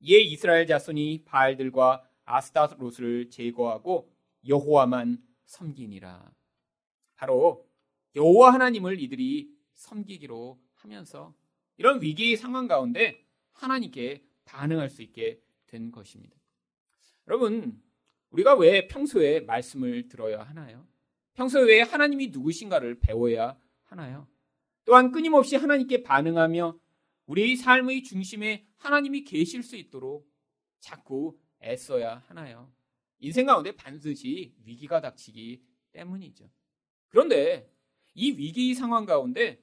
이에 0.00 0.18
이스라엘 0.18 0.66
자손이 0.66 1.24
바알들과 1.26 2.08
아스타롯을 2.24 3.28
제거하고 3.28 4.10
여호와만 4.48 5.22
섬기니라. 5.44 6.32
바로 7.16 7.68
여호와 8.14 8.54
하나님을 8.54 8.98
이들이 9.02 9.50
섬기기로 9.74 10.58
하면서 10.72 11.34
이런 11.76 12.00
위기의 12.00 12.38
상황 12.38 12.66
가운데 12.66 13.22
하나님께 13.52 14.24
반응할 14.46 14.88
수 14.88 15.02
있게 15.02 15.42
된 15.66 15.90
것입니다. 15.90 16.34
여러분, 17.28 17.82
우리가 18.30 18.54
왜 18.54 18.88
평소에 18.88 19.40
말씀을 19.40 20.08
들어야 20.08 20.42
하나요? 20.42 20.86
평소에 21.36 21.64
왜 21.64 21.82
하나님이 21.82 22.28
누구신가를 22.28 22.98
배워야 22.98 23.58
하나요? 23.84 24.26
또한 24.84 25.12
끊임없이 25.12 25.56
하나님께 25.56 26.02
반응하며 26.02 26.78
우리의 27.26 27.56
삶의 27.56 28.02
중심에 28.04 28.66
하나님이 28.76 29.24
계실 29.24 29.62
수 29.62 29.76
있도록 29.76 30.28
자꾸 30.80 31.38
애써야 31.62 32.22
하나요? 32.26 32.72
인생 33.18 33.46
가운데 33.46 33.72
반드시 33.72 34.54
위기가 34.64 35.00
닥치기 35.00 35.62
때문이죠. 35.92 36.48
그런데 37.08 37.70
이 38.14 38.32
위기 38.32 38.74
상황 38.74 39.04
가운데 39.04 39.62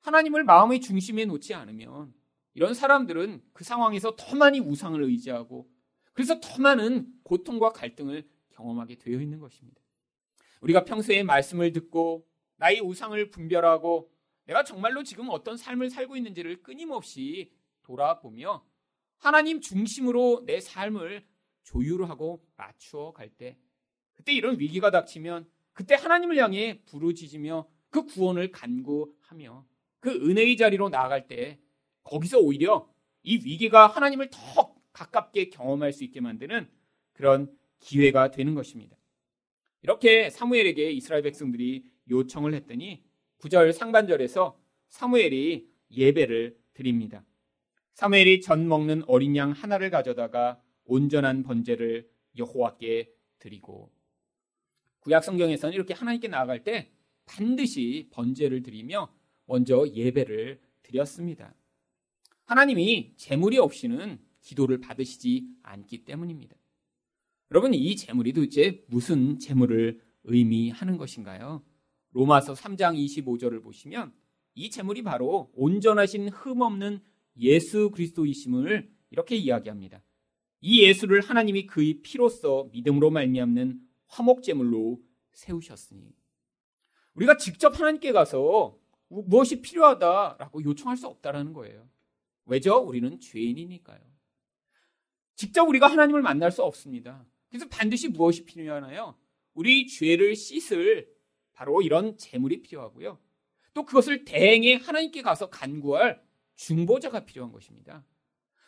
하나님을 0.00 0.44
마음의 0.44 0.80
중심에 0.80 1.24
놓지 1.24 1.54
않으면 1.54 2.12
이런 2.52 2.74
사람들은 2.74 3.42
그 3.52 3.64
상황에서 3.64 4.14
더 4.16 4.36
많이 4.36 4.60
우상을 4.60 5.02
의지하고 5.02 5.70
그래서 6.12 6.38
더 6.40 6.60
많은 6.60 7.12
고통과 7.22 7.72
갈등을 7.72 8.28
경험하게 8.50 8.98
되어 8.98 9.20
있는 9.20 9.40
것입니다. 9.40 9.83
우리가 10.64 10.84
평소에 10.84 11.22
말씀을 11.22 11.72
듣고 11.72 12.26
나의 12.56 12.80
우상을 12.80 13.30
분별하고 13.30 14.10
내가 14.46 14.64
정말로 14.64 15.02
지금 15.02 15.28
어떤 15.28 15.56
삶을 15.56 15.90
살고 15.90 16.16
있는지를 16.16 16.62
끊임없이 16.62 17.52
돌아보며 17.82 18.64
하나님 19.18 19.60
중심으로 19.60 20.44
내 20.46 20.60
삶을 20.60 21.26
조율하고 21.64 22.42
맞추어 22.56 23.12
갈 23.12 23.30
때 23.36 23.58
그때 24.14 24.32
이런 24.32 24.58
위기가 24.58 24.90
닥치면 24.90 25.48
그때 25.72 25.94
하나님을 25.96 26.38
향해 26.38 26.80
부르짖으며 26.86 27.68
그 27.90 28.04
구원을 28.06 28.50
간구하며 28.50 29.66
그 30.00 30.10
은혜의 30.10 30.56
자리로 30.56 30.88
나아갈 30.88 31.26
때 31.26 31.58
거기서 32.04 32.38
오히려 32.38 32.88
이 33.22 33.34
위기가 33.36 33.86
하나님을 33.86 34.30
더 34.30 34.74
가깝게 34.92 35.50
경험할 35.50 35.92
수 35.92 36.04
있게 36.04 36.20
만드는 36.20 36.70
그런 37.12 37.54
기회가 37.80 38.30
되는 38.30 38.54
것입니다. 38.54 38.96
이렇게 39.84 40.30
사무엘에게 40.30 40.90
이스라엘 40.92 41.22
백성들이 41.22 41.84
요청을 42.10 42.54
했더니 42.54 43.04
9절 43.38 43.70
상반절에서 43.72 44.58
사무엘이 44.88 45.68
예배를 45.90 46.58
드립니다. 46.72 47.22
사무엘이 47.92 48.40
전 48.40 48.66
먹는 48.66 49.02
어린 49.06 49.36
양 49.36 49.52
하나를 49.52 49.90
가져다가 49.90 50.58
온전한 50.86 51.42
번제를 51.42 52.08
여호와께 52.38 53.12
드리고 53.38 53.92
구약 55.00 55.22
성경에서는 55.22 55.74
이렇게 55.74 55.92
하나님께 55.92 56.28
나아갈 56.28 56.64
때 56.64 56.90
반드시 57.26 58.08
번제를 58.10 58.62
드리며 58.62 59.14
먼저 59.44 59.86
예배를 59.86 60.60
드렸습니다. 60.82 61.54
하나님이 62.46 63.12
재물이 63.16 63.58
없이는 63.58 64.18
기도를 64.40 64.80
받으시지 64.80 65.46
않기 65.62 66.06
때문입니다. 66.06 66.56
여러분 67.54 67.72
이 67.72 67.94
재물이 67.94 68.32
도대체 68.32 68.82
무슨 68.88 69.38
재물을 69.38 70.00
의미하는 70.24 70.96
것인가요? 70.96 71.64
로마서 72.10 72.54
3장 72.54 72.98
25절을 72.98 73.62
보시면 73.62 74.12
이 74.56 74.70
재물이 74.70 75.04
바로 75.04 75.52
온전하신 75.54 76.30
흠 76.30 76.62
없는 76.62 77.00
예수 77.38 77.92
그리스도이심을 77.92 78.90
이렇게 79.10 79.36
이야기합니다. 79.36 80.02
이 80.62 80.82
예수를 80.82 81.20
하나님이 81.20 81.66
그의 81.66 82.02
피로써 82.02 82.68
믿음으로 82.72 83.12
말미암는 83.12 83.80
화목 84.08 84.42
제물로 84.42 85.00
세우셨으니 85.34 86.12
우리가 87.14 87.36
직접 87.36 87.78
하나님께 87.78 88.10
가서 88.10 88.76
무엇이 89.06 89.62
필요하다라고 89.62 90.64
요청할 90.64 90.96
수 90.96 91.06
없다라는 91.06 91.52
거예요. 91.52 91.88
왜죠? 92.46 92.78
우리는 92.78 93.20
죄인이니까요. 93.20 94.00
직접 95.36 95.68
우리가 95.68 95.86
하나님을 95.86 96.20
만날 96.20 96.50
수 96.50 96.64
없습니다. 96.64 97.24
그래서 97.54 97.68
반드시 97.68 98.08
무엇이 98.08 98.44
필요하나요? 98.44 99.14
우리 99.52 99.86
죄를 99.86 100.34
씻을 100.34 101.08
바로 101.52 101.82
이런 101.82 102.18
재물이 102.18 102.62
필요하고요. 102.62 103.16
또 103.72 103.84
그것을 103.84 104.24
대행해 104.24 104.74
하나님께 104.74 105.22
가서 105.22 105.50
간구할 105.50 106.20
중보자가 106.56 107.24
필요한 107.24 107.52
것입니다. 107.52 108.04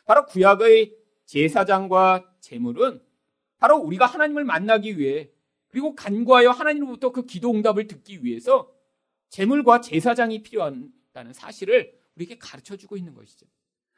바로 0.05 0.25
구약의 0.27 0.97
제사장과 1.25 2.37
재물은 2.39 3.03
바로 3.59 3.77
우리가 3.79 4.07
하나님을 4.07 4.45
만나기 4.45 5.01
위해 5.01 5.33
그리고 5.67 5.97
간구하여 5.97 6.51
하나님으로부터 6.51 7.11
그 7.11 7.27
기도 7.27 7.51
응답을 7.51 7.89
듣기 7.89 8.23
위해서 8.23 8.73
재물과 9.31 9.81
제사장이 9.81 10.45
필요하다는 10.45 11.33
사실을 11.33 11.93
우리에게 12.15 12.39
가르쳐 12.39 12.77
주고 12.77 12.97
있는 12.97 13.15
것이죠. 13.15 13.47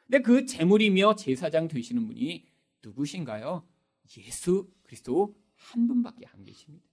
근데 0.07 0.23
그 0.23 0.47
재물이며 0.47 1.13
제사장 1.15 1.67
되시는 1.67 2.07
분이 2.07 2.47
누구신가요? 2.81 3.68
예수 4.17 4.69
그리스도 4.83 5.35
한 5.55 5.87
분밖에 5.87 6.25
안 6.27 6.43
계십니다. 6.43 6.85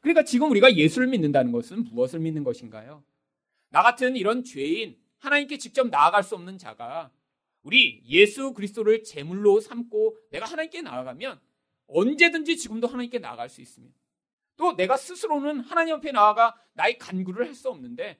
그러니까 0.00 0.24
지금 0.24 0.50
우리가 0.50 0.74
예수를 0.74 1.08
믿는다는 1.08 1.52
것은 1.52 1.84
무엇을 1.84 2.20
믿는 2.20 2.42
것인가요? 2.42 3.04
나 3.68 3.82
같은 3.82 4.16
이런 4.16 4.42
죄인, 4.42 4.98
하나님께 5.18 5.58
직접 5.58 5.88
나아갈 5.88 6.22
수 6.24 6.34
없는 6.34 6.58
자가 6.58 7.12
우리 7.62 8.02
예수 8.06 8.54
그리스도를 8.54 9.04
제물로 9.04 9.60
삼고 9.60 10.16
내가 10.30 10.46
하나님께 10.46 10.82
나아가면 10.82 11.38
언제든지 11.86 12.56
지금도 12.56 12.86
하나님께 12.86 13.18
나아갈 13.18 13.48
수 13.48 13.60
있습니다. 13.60 13.94
또 14.56 14.74
내가 14.76 14.96
스스로는 14.96 15.60
하나님 15.60 15.94
앞에 15.96 16.12
나아가 16.12 16.54
나의 16.74 16.98
간구를 16.98 17.46
할 17.46 17.54
수 17.54 17.68
없는데 17.68 18.18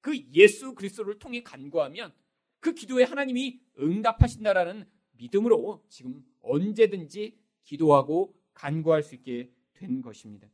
그 0.00 0.16
예수 0.32 0.74
그리스도를 0.74 1.18
통해 1.18 1.42
간구하면 1.42 2.12
그 2.58 2.74
기도에 2.74 3.04
하나님이 3.04 3.60
응답하신다라는 3.78 4.88
믿음으로 5.12 5.84
지금 5.88 6.24
언제든지 6.40 7.38
기도하고 7.70 8.34
간구할 8.52 9.04
수 9.04 9.14
있게 9.14 9.48
된 9.74 10.02
것입니다. 10.02 10.48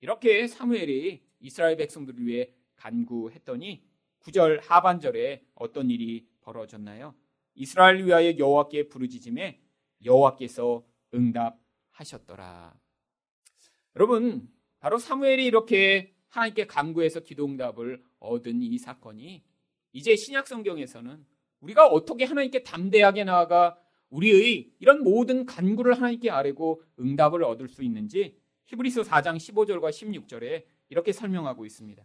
이렇게 0.00 0.46
사무엘이 0.46 1.20
이스라엘 1.40 1.76
백성들을 1.76 2.24
위해 2.24 2.52
간구했더니 2.76 3.82
9절 4.20 4.62
하반절에 4.62 5.44
어떤 5.54 5.90
일이 5.90 6.28
벌어졌나요? 6.40 7.16
이스라엘 7.54 8.04
위하여 8.04 8.38
여호와께 8.38 8.88
부르짖음에 8.88 9.60
여호와께서 10.04 10.86
응답하셨더라. 11.12 12.78
여러분, 13.96 14.48
바로 14.78 14.98
사무엘이 14.98 15.44
이렇게 15.44 16.14
하나님께 16.28 16.68
간구해서 16.68 17.20
기도 17.20 17.46
응답을 17.46 18.00
얻은 18.20 18.62
이 18.62 18.78
사건이 18.78 19.42
이제 19.92 20.14
신약 20.14 20.46
성경에서는 20.46 21.26
우리가 21.60 21.88
어떻게 21.88 22.24
하나님께 22.24 22.62
담대하게 22.62 23.24
나아가 23.24 23.76
우리의 24.10 24.70
이런 24.78 25.02
모든 25.02 25.44
간구를 25.44 25.94
하나님께 25.94 26.30
아뢰고 26.30 26.82
응답을 26.98 27.44
얻을 27.44 27.68
수 27.68 27.82
있는지 27.82 28.36
히브리서 28.66 29.02
4장 29.02 29.36
15절과 29.36 29.90
16절에 29.90 30.64
이렇게 30.88 31.12
설명하고 31.12 31.66
있습니다. 31.66 32.02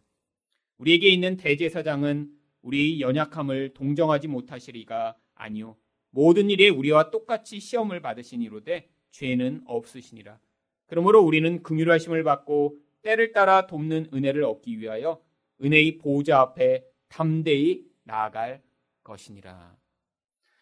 우리에게 0.77 1.09
있는 1.09 1.37
대제사장은 1.37 2.31
우리 2.61 3.01
연약함을 3.01 3.73
동정하지 3.73 4.27
못하시리가 4.27 5.15
아니요 5.35 5.77
모든 6.09 6.49
일에 6.49 6.69
우리와 6.69 7.09
똑같이 7.09 7.59
시험을 7.59 8.01
받으시니로되 8.01 8.87
죄는 9.11 9.63
없으시니라. 9.65 10.39
그러므로 10.87 11.21
우리는 11.21 11.63
긍휼하심을 11.63 12.23
받고 12.23 12.77
때를 13.01 13.31
따라 13.31 13.67
돕는 13.67 14.09
은혜를 14.13 14.43
얻기 14.43 14.79
위하여 14.79 15.21
은혜의 15.61 15.97
보호자 15.97 16.39
앞에 16.39 16.85
담대히 17.07 17.85
나아갈 18.03 18.61
것이니라. 19.03 19.82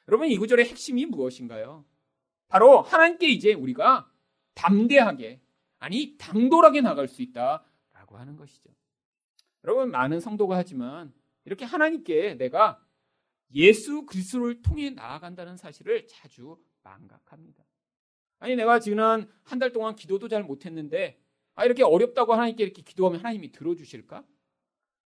여러분 0.08 0.28
이 0.28 0.38
구절의 0.38 0.66
핵심이 0.66 1.06
무엇인가요? 1.06 1.86
바로 2.48 2.82
하나님께 2.82 3.28
이제 3.28 3.54
우리가 3.54 4.12
담대하게 4.56 5.42
아니 5.80 6.18
당돌하게 6.18 6.82
나갈 6.82 7.08
수 7.08 7.22
있다라고 7.22 8.18
하는 8.18 8.36
것이죠. 8.36 8.70
여러분 9.64 9.92
많은 9.92 10.20
성도가 10.20 10.58
하지만 10.58 11.14
이렇게 11.46 11.66
하나님께 11.66 12.36
내가 12.36 12.84
예수 13.54 14.06
그리스도를 14.06 14.62
통해 14.62 14.90
나아간다는 14.90 15.58
사실을 15.58 16.08
자주 16.08 16.58
망각합니다. 16.84 17.64
아니 18.40 18.56
내가 18.56 18.80
지난 18.80 19.30
한 19.44 19.60
달 19.60 19.72
동안 19.72 19.96
기도도 19.96 20.28
잘 20.28 20.44
못했는데 20.44 21.20
아 21.56 21.66
이렇게 21.66 21.84
어렵다고 21.84 22.34
하나님께 22.34 22.64
이렇게 22.64 22.82
기도하면 22.82 23.20
하나님이 23.20 23.52
들어주실까? 23.52 24.24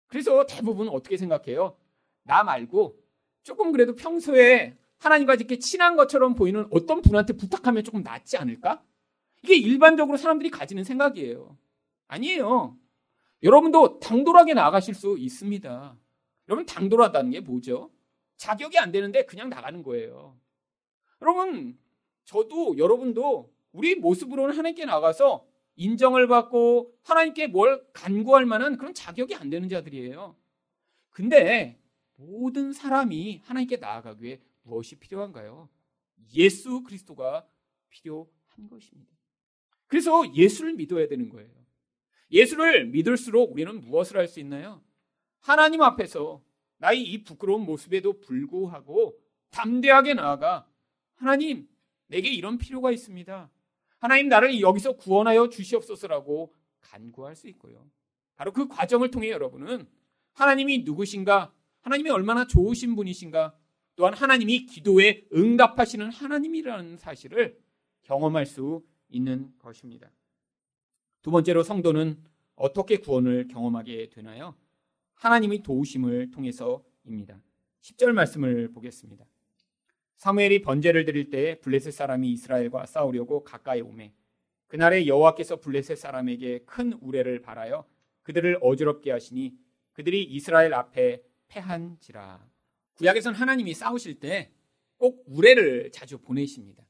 그래서 0.07 0.45
대부분 0.45 0.87
어떻게 0.89 1.17
생각해요? 1.17 1.77
나 2.23 2.43
말고 2.43 2.97
조금 3.43 3.71
그래도 3.71 3.93
평소에 3.95 4.77
하나님과 5.05 5.35
이렇게 5.35 5.59
친한 5.59 5.95
것처럼 5.95 6.33
보이는 6.33 6.67
어떤 6.71 7.01
분한테 7.01 7.33
부탁하면 7.33 7.83
조금 7.83 8.01
낫지 8.01 8.37
않을까? 8.37 8.83
이게 9.43 9.55
일반적으로 9.55 10.17
사람들이 10.17 10.49
가지는 10.49 10.83
생각이에요. 10.83 11.57
아니에요. 12.07 12.77
여러분도 13.43 13.99
당돌하게 13.99 14.55
나가실 14.55 14.95
수 14.95 15.15
있습니다. 15.17 15.95
여러분 16.49 16.65
당돌하다는 16.65 17.31
게 17.31 17.39
뭐죠? 17.39 17.91
자격이 18.37 18.79
안 18.79 18.91
되는데 18.91 19.25
그냥 19.25 19.49
나가는 19.49 19.83
거예요. 19.83 20.37
여러분 21.21 21.77
저도 22.25 22.77
여러분도 22.77 23.53
우리 23.71 23.95
모습으로는 23.95 24.57
하나님께 24.57 24.85
나가서 24.85 25.45
인정을 25.75 26.27
받고 26.27 26.95
하나님께 27.03 27.47
뭘 27.47 27.85
간구할 27.93 28.45
만한 28.45 28.77
그런 28.77 28.93
자격이 28.93 29.35
안 29.35 29.49
되는 29.49 29.69
자들이에요. 29.69 30.35
근데 31.11 31.79
모든 32.15 32.73
사람이 32.73 33.41
하나님께 33.43 33.77
나아가기 33.77 34.23
위해 34.23 34.39
무엇이 34.65 34.95
필요한가요? 34.95 35.69
예수 36.35 36.83
그리스도가 36.83 37.47
필요한 37.89 38.69
것입니다. 38.69 39.11
그래서 39.87 40.23
예수를 40.35 40.73
믿어야 40.73 41.07
되는 41.07 41.29
거예요. 41.29 41.49
예수를 42.31 42.87
믿을수록 42.87 43.51
우리는 43.53 43.81
무엇을 43.81 44.17
할 44.17 44.27
수 44.27 44.39
있나요? 44.39 44.83
하나님 45.39 45.81
앞에서 45.81 46.43
나의 46.77 47.03
이 47.03 47.23
부끄러운 47.23 47.61
모습에도 47.61 48.19
불구하고 48.19 49.17
담대하게 49.51 50.15
나아가 50.15 50.67
하나님 51.13 51.69
내게 52.07 52.29
이런 52.29 52.57
필요가 52.57 52.91
있습니다. 52.91 53.49
하나님 53.99 54.27
나를 54.27 54.59
여기서 54.59 54.97
구원하여 54.97 55.49
주시옵소서라고 55.49 56.53
간구할 56.81 57.35
수 57.35 57.47
있고요. 57.49 57.87
바로 58.35 58.51
그 58.51 58.67
과정을 58.67 59.11
통해 59.11 59.29
여러분은 59.29 59.87
하나님이 60.33 60.79
누구신가, 60.79 61.53
하나님이 61.81 62.09
얼마나 62.09 62.45
좋으신 62.45 62.95
분이신가, 62.95 63.55
또한 63.95 64.13
하나님이 64.13 64.65
기도에 64.65 65.25
응답하시는 65.33 66.11
하나님이라는 66.11 66.97
사실을 66.97 67.57
경험할 68.03 68.45
수 68.45 68.83
있는 69.09 69.53
것입니다. 69.57 70.11
두 71.21 71.31
번째로 71.31 71.63
성도는 71.63 72.21
어떻게 72.55 72.97
구원을 72.97 73.47
경험하게 73.47 74.09
되나요? 74.09 74.55
하나님의 75.15 75.63
도우심을 75.63 76.31
통해서입니다. 76.31 77.41
10절 77.81 78.11
말씀을 78.11 78.71
보겠습니다. 78.71 79.25
사무엘이 80.17 80.61
번제를 80.61 81.05
드릴 81.05 81.29
때 81.29 81.59
블레셋 81.59 81.93
사람이 81.93 82.31
이스라엘과 82.31 82.85
싸우려고 82.85 83.43
가까이 83.43 83.81
오매 83.81 84.13
그날에 84.67 85.07
여호와께서 85.07 85.59
블레셋 85.59 85.97
사람에게 85.97 86.59
큰 86.65 86.93
우레를 86.93 87.41
발하여 87.41 87.85
그들을 88.23 88.59
어지럽게 88.61 89.11
하시니 89.11 89.53
그들이 89.93 90.23
이스라엘 90.23 90.73
앞에 90.73 91.21
패한지라. 91.47 92.54
구약에서는 92.95 93.39
하나님이 93.39 93.73
싸우실 93.73 94.19
때 94.19 94.55
꼭 94.97 95.23
우레를 95.27 95.91
자주 95.91 96.17
보내십니다. 96.19 96.85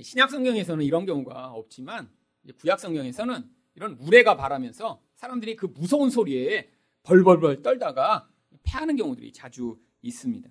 신약 0.00 0.30
성경에서는 0.30 0.84
이런 0.84 1.06
경우가 1.06 1.52
없지만 1.52 2.10
구약 2.58 2.80
성경에서는 2.80 3.48
이런 3.76 3.92
우레가 4.00 4.36
바라면서 4.36 5.02
사람들이 5.14 5.56
그 5.56 5.66
무서운 5.66 6.10
소리에 6.10 6.70
벌벌벌 7.02 7.62
떨다가 7.62 8.28
패하는 8.62 8.96
경우들이 8.96 9.32
자주 9.32 9.78
있습니다. 10.02 10.48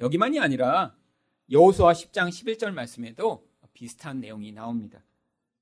여기만이 0.00 0.38
아니라 0.40 0.96
여호수아 1.50 1.92
10장 1.92 2.28
11절 2.28 2.72
말씀에도 2.72 3.48
비슷한 3.72 4.20
내용이 4.20 4.52
나옵니다. 4.52 5.04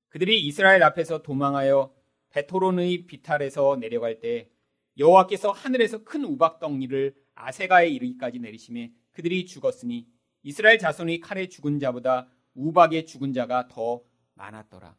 그들이 0.09 0.41
이스라엘 0.41 0.83
앞에서 0.83 1.21
도망하여 1.21 1.93
베토론의 2.29 3.07
비탈에서 3.07 3.77
내려갈 3.77 4.19
때 4.19 4.49
여호와께서 4.97 5.51
하늘에서 5.51 6.03
큰 6.03 6.23
우박덩이를 6.23 7.15
아세가에 7.35 7.89
이르기까지 7.89 8.39
내리심에 8.39 8.91
그들이 9.11 9.45
죽었으니 9.45 10.07
이스라엘 10.43 10.79
자손이 10.79 11.19
칼에 11.19 11.47
죽은 11.47 11.79
자보다 11.79 12.27
우박에 12.53 13.05
죽은 13.05 13.33
자가 13.33 13.67
더 13.67 14.01
많았더라. 14.35 14.97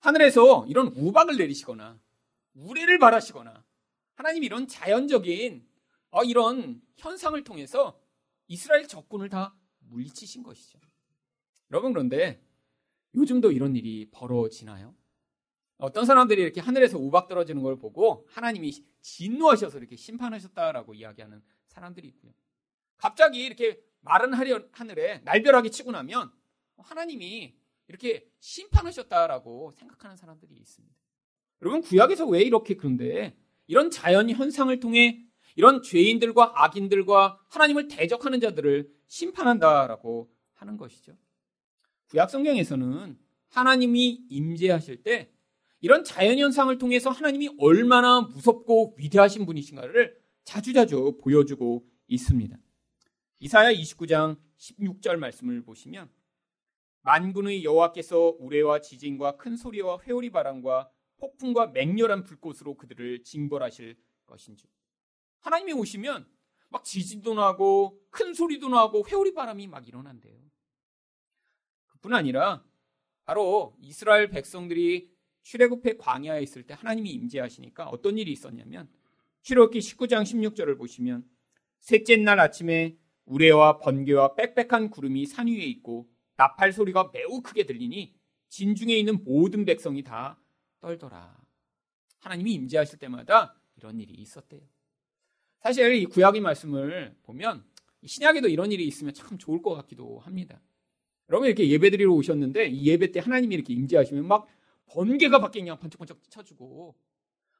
하늘에서 0.00 0.66
이런 0.66 0.88
우박을 0.88 1.36
내리시거나 1.36 1.98
우레를 2.54 2.98
바라시거나 2.98 3.64
하나님 4.14 4.44
이런 4.44 4.66
자연적인 4.68 5.66
어, 6.10 6.22
이런 6.22 6.80
현상을 6.96 7.42
통해서 7.42 8.00
이스라엘 8.46 8.86
적군을 8.86 9.28
다 9.28 9.54
물리치신 9.80 10.42
것이죠. 10.42 10.78
여러분 11.70 11.92
그런데 11.92 12.40
요즘도 13.14 13.52
이런 13.52 13.74
일이 13.76 14.08
벌어지나요? 14.10 14.94
어떤 15.78 16.04
사람들이 16.04 16.40
이렇게 16.40 16.60
하늘에서 16.60 16.98
우박 16.98 17.28
떨어지는 17.28 17.62
걸 17.62 17.76
보고 17.78 18.26
하나님이 18.30 18.72
진노하셔서 19.00 19.78
이렇게 19.78 19.96
심판하셨다라고 19.96 20.94
이야기하는 20.94 21.42
사람들이 21.66 22.08
있고요. 22.08 22.32
갑자기 22.96 23.44
이렇게 23.44 23.80
마른 24.00 24.32
하늘에 24.32 25.18
날벼락이 25.24 25.70
치고 25.70 25.90
나면 25.92 26.30
하나님이 26.76 27.56
이렇게 27.88 28.26
심판하셨다라고 28.40 29.72
생각하는 29.72 30.16
사람들이 30.16 30.54
있습니다. 30.54 30.94
여러분 31.62 31.80
구약에서 31.80 32.26
왜 32.26 32.42
이렇게 32.42 32.76
그런데 32.76 33.36
이런 33.66 33.90
자연 33.90 34.30
현상을 34.30 34.78
통해 34.80 35.24
이런 35.56 35.82
죄인들과 35.82 36.64
악인들과 36.64 37.40
하나님을 37.48 37.88
대적하는 37.88 38.40
자들을 38.40 38.92
심판한다라고 39.06 40.30
하는 40.54 40.76
것이죠. 40.76 41.16
구약 42.08 42.30
성경에서는 42.30 43.18
하나님이 43.48 44.26
임재하실 44.28 45.02
때 45.02 45.33
이런 45.84 46.02
자연 46.02 46.38
현상을 46.38 46.78
통해서 46.78 47.10
하나님이 47.10 47.56
얼마나 47.58 48.22
무섭고 48.22 48.94
위대하신 48.96 49.44
분이신가를 49.44 50.18
자주자주 50.44 51.18
보여주고 51.20 51.86
있습니다. 52.06 52.56
이사야 53.40 53.70
29장 53.70 54.40
16절 54.56 55.16
말씀을 55.16 55.62
보시면 55.62 56.10
만군의 57.02 57.64
여호와께서 57.64 58.36
우레와 58.38 58.80
지진과 58.80 59.36
큰 59.36 59.58
소리와 59.58 59.98
회오리 60.06 60.30
바람과 60.30 60.90
폭풍과 61.18 61.66
맹렬한 61.66 62.24
불꽃으로 62.24 62.78
그들을 62.78 63.22
징벌하실 63.22 63.98
것인지 64.24 64.66
하나님이 65.40 65.74
오시면 65.74 66.26
막 66.70 66.84
지진도 66.84 67.34
나고 67.34 68.00
큰 68.08 68.32
소리도 68.32 68.70
나고 68.70 69.04
회오리 69.06 69.34
바람이 69.34 69.66
막 69.66 69.86
일어난대요. 69.86 70.40
그뿐 71.88 72.14
아니라 72.14 72.64
바로 73.26 73.76
이스라엘 73.82 74.30
백성들이 74.30 75.13
출애굽의 75.44 75.98
광야에 75.98 76.42
있을 76.42 76.64
때 76.64 76.74
하나님이 76.74 77.10
임재하시니까 77.10 77.86
어떤 77.88 78.18
일이 78.18 78.32
있었냐면 78.32 78.88
출애굽기 79.42 79.78
19장 79.78 80.22
16절을 80.22 80.76
보시면 80.76 81.24
셋째 81.80 82.16
날 82.16 82.40
아침에 82.40 82.98
우레와 83.26 83.78
번개와 83.78 84.34
빽빽한 84.34 84.90
구름이 84.90 85.26
산 85.26 85.46
위에 85.46 85.64
있고 85.64 86.08
나팔 86.36 86.72
소리가 86.72 87.10
매우 87.12 87.40
크게 87.42 87.64
들리니 87.64 88.14
진중에 88.48 88.94
있는 88.94 89.22
모든 89.24 89.64
백성이 89.64 90.02
다 90.02 90.40
떨더라. 90.80 91.42
하나님이 92.20 92.54
임재하실 92.54 92.98
때마다 92.98 93.60
이런 93.76 94.00
일이 94.00 94.14
있었대요. 94.14 94.60
사실 95.60 95.94
이 95.94 96.06
구약의 96.06 96.40
말씀을 96.40 97.16
보면 97.22 97.64
신약에도 98.04 98.48
이런 98.48 98.72
일이 98.72 98.86
있으면 98.86 99.14
참 99.14 99.38
좋을 99.38 99.62
것 99.62 99.74
같기도 99.74 100.20
합니다. 100.20 100.60
여러분 101.28 101.48
이렇게 101.48 101.68
예배드리러 101.68 102.12
오셨는데 102.12 102.68
이 102.68 102.86
예배 102.86 103.12
때 103.12 103.20
하나님이 103.20 103.54
이렇게 103.54 103.72
임재하시면 103.74 104.26
막 104.26 104.46
번개가 104.86 105.40
밖에 105.40 105.60
그냥 105.60 105.78
번쩍번쩍 105.78 106.30
쳐주고 106.30 106.94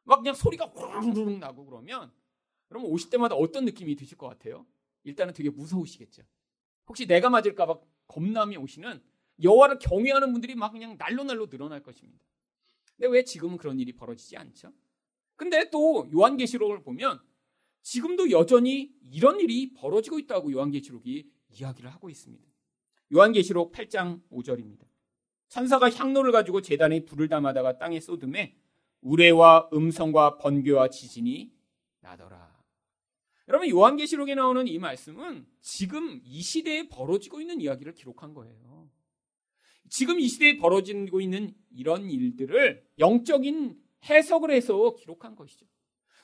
막 0.05 0.17
그냥 0.19 0.35
소리가 0.35 0.67
우르르 0.67 1.31
나고 1.39 1.65
그러면 1.65 2.13
여러분 2.71 2.91
오실 2.91 3.11
때마다 3.11 3.35
어떤 3.35 3.65
느낌이 3.65 3.97
드실 3.97 4.17
것 4.19 4.29
같아요? 4.29 4.67
일단은 5.05 5.35
되게 5.35 5.51
무서우시겠죠. 5.51 6.23
혹시 6.87 7.07
내가 7.07 7.31
맞을까 7.31 7.67
봐 7.67 7.79
겁남이 8.07 8.57
오시는 8.57 9.03
여호와를 9.43 9.79
경외하는 9.79 10.33
분들이 10.33 10.55
막 10.55 10.71
그냥 10.71 10.97
날로 10.97 11.25
날로 11.25 11.49
늘어날 11.49 11.83
것입니다. 11.83 12.25
근데 12.97 13.09
왜 13.09 13.25
지금은 13.25 13.57
그런 13.57 13.81
일이 13.81 13.93
벌어지지 13.93 14.37
않죠? 14.37 14.73
근데 15.37 15.69
또 15.71 16.09
요한계시록을 16.13 16.83
보면 16.83 17.21
지금도 17.83 18.31
여전히 18.31 18.95
이런 19.03 19.41
일이 19.41 19.75
벌어지고 19.75 20.19
있다고 20.19 20.53
요한계시록이 20.53 21.31
이야기를 21.51 21.93
하고 21.93 22.09
있습니다. 22.09 22.45
요한계시록 23.13 23.73
8장 23.73 24.23
5절입니다. 24.31 24.87
천사가 25.49 25.91
향로를 25.91 26.33
가지고 26.33 26.61
재단에 26.61 27.05
불을 27.05 27.29
담아다가 27.29 27.79
땅에 27.79 28.01
쏟음에 28.01 28.57
우레와 29.03 29.71
음성과 29.73 30.39
번개와 30.39 30.89
지진이 30.89 31.53
나더라. 32.01 32.55
여러분 33.49 33.69
요한계시록에 33.69 34.35
나오는 34.35 34.67
이 34.67 34.79
말씀은 34.79 35.47
지금 35.61 36.21
이 36.25 36.41
시대에 36.41 36.89
벌어지고 36.89 37.41
있는 37.41 37.61
이야기를 37.61 37.95
기록한 37.95 38.33
거예요. 38.33 38.89
지금 39.91 40.19
이 40.19 40.27
시대에 40.27 40.57
벌어지고 40.57 41.21
있는 41.21 41.55
이런 41.71 42.11
일들을 42.11 42.85
영적인 42.99 43.79
해석을 44.09 44.51
해서 44.51 44.95
기록한 44.97 45.35
것이죠. 45.37 45.67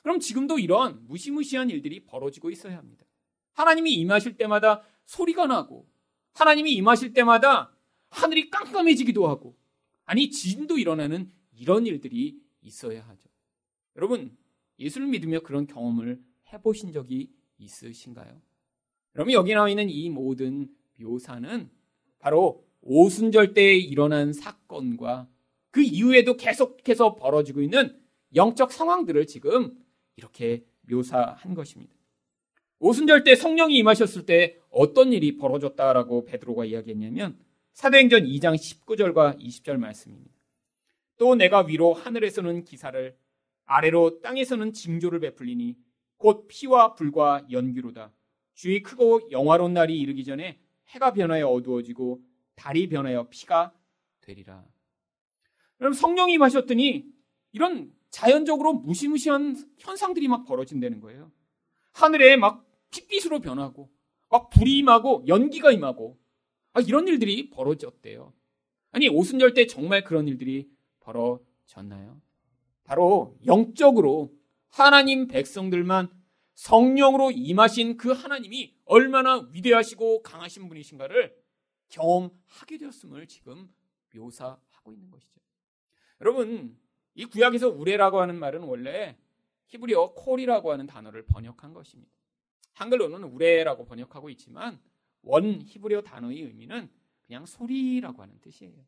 그럼 0.01 0.19
지금도 0.19 0.57
이런 0.57 1.05
무시무시한 1.07 1.69
일들이 1.69 2.03
벌어지고 2.05 2.49
있어야 2.49 2.77
합니다. 2.77 3.05
하나님이 3.53 3.93
임하실 3.93 4.37
때마다 4.37 4.81
소리가 5.05 5.45
나고 5.45 5.87
하나님이 6.33 6.71
임하실 6.73 7.13
때마다 7.13 7.71
하늘이 8.11 8.49
깜깜해지기도 8.49 9.27
하고 9.27 9.55
아니 10.05 10.29
진도 10.29 10.77
일어나는 10.77 11.31
이런 11.57 11.85
일들이 11.85 12.39
있어야 12.61 13.01
하죠. 13.07 13.29
여러분 13.95 14.37
예수를 14.79 15.07
믿으며 15.07 15.39
그런 15.41 15.67
경험을 15.67 16.21
해보신 16.53 16.91
적이 16.91 17.31
있으신가요? 17.57 18.41
여러분 19.15 19.33
여기 19.33 19.53
나와 19.53 19.69
있는 19.69 19.89
이 19.89 20.09
모든 20.09 20.69
묘사는 20.95 21.69
바로 22.19 22.65
오순절 22.81 23.53
때에 23.53 23.75
일어난 23.75 24.33
사건과 24.33 25.27
그 25.69 25.81
이후에도 25.81 26.35
계속해서 26.35 27.15
벌어지고 27.15 27.61
있는 27.61 27.97
영적 28.35 28.71
상황들을 28.71 29.27
지금 29.27 29.77
이렇게 30.15 30.65
묘사한 30.81 31.53
것입니다. 31.53 31.93
오순절 32.79 33.23
때 33.23 33.35
성령이 33.35 33.77
임하셨을 33.77 34.25
때 34.25 34.57
어떤 34.69 35.13
일이 35.13 35.37
벌어졌다라고 35.37 36.25
베드로가 36.25 36.65
이야기했냐면 36.65 37.37
사도행전 37.73 38.25
2장 38.25 38.55
19절과 38.55 39.39
20절 39.39 39.77
말씀입니다. 39.77 40.35
또 41.17 41.35
내가 41.35 41.61
위로 41.61 41.93
하늘에서는 41.93 42.63
기사를 42.65 43.17
아래로 43.65 44.21
땅에서는 44.21 44.73
징조를 44.73 45.19
베풀리니 45.19 45.77
곧 46.17 46.47
피와 46.47 46.95
불과 46.95 47.45
연기로다. 47.49 48.11
주의 48.53 48.83
크고 48.83 49.31
영화로운 49.31 49.73
날이 49.73 49.97
이르기 49.97 50.23
전에 50.23 50.59
해가 50.89 51.13
변하여 51.13 51.47
어두워지고 51.47 52.21
달이 52.55 52.89
변하여 52.89 53.27
피가 53.29 53.73
되리라. 54.21 54.63
그럼 55.77 55.93
성령이 55.93 56.33
임하셨더니 56.33 57.05
이런 57.53 57.91
자연적으로 58.11 58.73
무시무시한 58.73 59.55
현상들이 59.79 60.27
막 60.27 60.45
벌어진다는 60.45 60.99
거예요. 60.99 61.31
하늘에 61.93 62.35
막 62.35 62.65
핏빛으로 62.91 63.39
변하고 63.39 63.89
막 64.29 64.49
불이 64.49 64.77
임하고 64.79 65.23
연기가 65.27 65.71
임하고 65.71 66.20
아, 66.73 66.81
이런 66.81 67.07
일들이 67.07 67.49
벌어졌대요. 67.49 68.33
아니 68.91 69.09
오순절 69.09 69.53
때 69.53 69.67
정말 69.67 70.03
그런 70.03 70.27
일들이 70.27 70.69
벌어졌나요? 70.99 72.21
바로 72.83 73.37
영적으로 73.45 74.33
하나님 74.69 75.27
백성들만 75.27 76.09
성령으로 76.53 77.31
임하신 77.31 77.97
그 77.97 78.11
하나님이 78.11 78.75
얼마나 78.85 79.47
위대하시고 79.51 80.21
강하신 80.21 80.67
분이신가를 80.67 81.35
경험하게 81.89 82.77
되었음을 82.79 83.27
지금 83.27 83.69
묘사하고 84.13 84.93
있는 84.93 85.09
것이죠. 85.09 85.39
여러분, 86.19 86.77
이 87.15 87.25
구약에서 87.25 87.69
우레라고 87.69 88.21
하는 88.21 88.37
말은 88.37 88.63
원래 88.63 89.17
히브리어 89.67 90.13
콜이라고 90.13 90.71
하는 90.71 90.85
단어를 90.85 91.25
번역한 91.25 91.73
것입니다. 91.73 92.11
한글로는 92.73 93.23
우레라고 93.23 93.85
번역하고 93.85 94.29
있지만 94.29 94.79
원 95.23 95.61
히브리어 95.61 96.01
단어의 96.01 96.41
의미는 96.41 96.89
그냥 97.25 97.45
소리라고 97.45 98.21
하는 98.21 98.39
뜻이에요. 98.41 98.85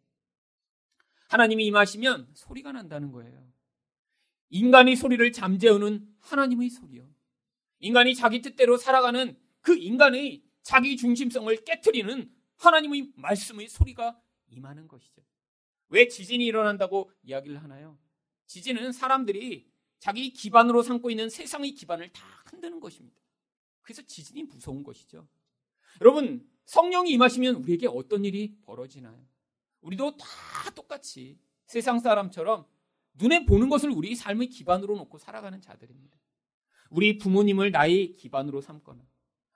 하나님이 1.29 1.65
임하시면 1.67 2.31
소리가 2.33 2.71
난다는 2.71 3.11
거예요. 3.11 3.51
인간의 4.49 4.95
소리를 4.95 5.31
잠재우는 5.31 6.15
하나님의 6.19 6.69
소리요. 6.69 7.09
인간이 7.79 8.15
자기 8.15 8.41
뜻대로 8.41 8.77
살아가는 8.77 9.37
그 9.61 9.75
인간의 9.75 10.43
자기 10.61 10.95
중심성을 10.95 11.55
깨뜨리는 11.63 12.31
하나님의 12.57 13.13
말씀의 13.15 13.67
소리가 13.67 14.21
임하는 14.49 14.87
것이죠. 14.87 15.21
왜 15.89 16.07
지진이 16.07 16.45
일어난다고 16.45 17.11
이야기를 17.23 17.61
하나요? 17.61 17.97
지진은 18.45 18.91
사람들이 18.91 19.67
자기 19.99 20.31
기반으로 20.31 20.83
삼고 20.83 21.09
있는 21.09 21.29
세상의 21.29 21.71
기반을 21.71 22.11
다 22.11 22.23
흔드는 22.45 22.79
것입니다. 22.79 23.19
그래서 23.81 24.01
지진이 24.01 24.43
무서운 24.43 24.83
것이죠. 24.83 25.27
여러분, 26.01 26.47
성령이 26.65 27.11
임하시면 27.11 27.55
우리에게 27.55 27.87
어떤 27.87 28.25
일이 28.25 28.55
벌어지나요? 28.63 29.25
우리도 29.81 30.17
다 30.17 30.27
똑같이 30.75 31.37
세상 31.65 31.99
사람처럼 31.99 32.65
눈에 33.15 33.45
보는 33.45 33.69
것을 33.69 33.89
우리 33.89 34.15
삶의 34.15 34.49
기반으로 34.49 34.95
놓고 34.95 35.17
살아가는 35.17 35.61
자들입니다. 35.61 36.17
우리 36.89 37.17
부모님을 37.17 37.71
나의 37.71 38.15
기반으로 38.15 38.61
삼거나, 38.61 39.03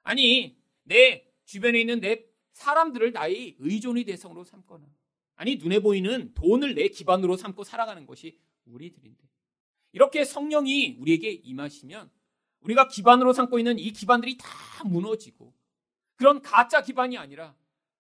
아니, 0.04 0.58
내 0.84 1.26
주변에 1.46 1.80
있는 1.80 2.00
내 2.00 2.26
사람들을 2.54 3.12
나의 3.12 3.56
의존의 3.60 4.06
대상으로 4.06 4.44
삼거나, 4.44 4.88
아니, 5.36 5.56
눈에 5.58 5.80
보이는 5.80 6.34
돈을 6.34 6.76
내 6.76 6.88
기반으로 6.88 7.38
삼고 7.38 7.64
살아가는 7.64 8.06
것이 8.06 8.40
우리들인데, 8.66 9.24
이렇게 9.92 10.24
성령이 10.24 10.98
우리에게 11.00 11.32
임하시면 11.32 12.10
우리가 12.62 12.88
기반으로 12.88 13.34
삼고 13.34 13.60
있는 13.60 13.80
이 13.80 13.92
기반들이 13.92 14.38
다 14.38 14.84
무너지고 14.84 15.54
그런 16.18 16.42
가짜 16.42 16.82
기반이 16.82 17.18
아니라 17.18 17.56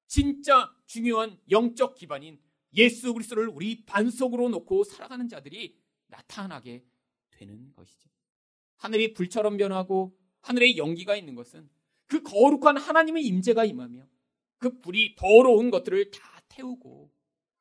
진짜 0.07 0.73
중요한 0.85 1.39
영적 1.49 1.95
기반인 1.95 2.39
예수 2.73 3.13
그리스도를 3.13 3.47
우리 3.47 3.85
반석으로 3.85 4.49
놓고 4.49 4.83
살아가는 4.83 5.27
자들이 5.27 5.79
나타나게 6.07 6.85
되는 7.31 7.71
것이죠. 7.73 8.09
하늘이 8.77 9.13
불처럼 9.13 9.57
변하고 9.57 10.17
하늘에 10.41 10.77
연기가 10.77 11.15
있는 11.15 11.35
것은 11.35 11.69
그 12.05 12.23
거룩한 12.23 12.77
하나님의 12.77 13.25
임재가 13.25 13.65
임하며 13.65 14.07
그 14.57 14.79
불이 14.79 15.15
더러운 15.15 15.69
것들을 15.71 16.11
다 16.11 16.41
태우고 16.47 17.11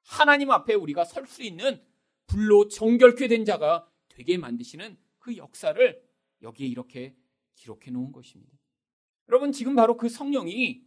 하나님 0.02 0.50
앞에 0.50 0.74
우리가 0.74 1.04
설 1.04 1.26
수 1.26 1.42
있는 1.42 1.82
불로 2.26 2.68
정결케 2.68 3.28
된 3.28 3.44
자가 3.44 3.88
되게 4.08 4.38
만드시는 4.38 4.96
그 5.18 5.36
역사를 5.36 6.02
여기에 6.42 6.66
이렇게 6.66 7.16
기록해 7.54 7.90
놓은 7.90 8.12
것입니다. 8.12 8.55
여러분 9.28 9.52
지금 9.52 9.74
바로 9.74 9.96
그 9.96 10.08
성령이 10.08 10.84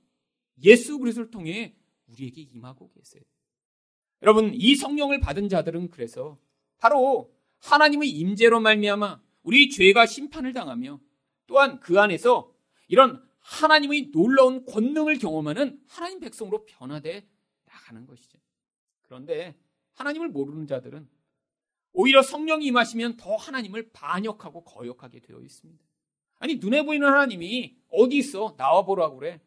예수 0.63 0.97
그리스도를 0.97 1.32
통해 1.32 1.75
우리에게 2.08 2.41
임하고 2.41 2.89
계세요. 2.91 3.23
여러분 4.21 4.54
이 4.54 4.75
성령을 4.75 5.19
받은 5.19 5.49
자들은 5.49 5.89
그래서 5.89 6.38
바로 6.78 7.34
하나님의 7.60 8.10
임재로 8.10 8.60
말미암아 8.60 9.21
우리 9.43 9.69
죄가 9.69 10.06
심판을 10.06 10.54
당하며 10.54 10.99
또한 11.47 11.80
그 11.80 11.99
안에서 11.99 12.54
이런 12.88 13.23
하나님의 13.39 14.12
놀라운 14.12 14.65
권능을 14.65 15.17
경험하는 15.17 15.82
하나님 15.88 16.19
백성으로 16.19 16.65
변화돼 16.65 17.28
나가는 17.65 18.06
것이죠. 18.06 18.38
그런데 19.02 19.58
하나님을 19.93 20.30
모르는 20.30 20.67
자들은 20.67 21.10
오히려 21.91 22.21
성령이 22.21 22.65
임하시면 22.67 23.17
더 23.17 23.36
하나님을 23.36 23.91
반역하고 23.91 24.63
거역하게 24.63 25.21
되어 25.21 25.39
있습니다. 25.41 25.84
아니 26.39 26.56
눈에 26.56 26.84
보이는 26.84 27.08
하나님이 27.08 27.75
어디 27.91 28.17
있어? 28.17 28.56
나와 28.58 28.84
보라고 28.84 29.17
그래. 29.17 29.39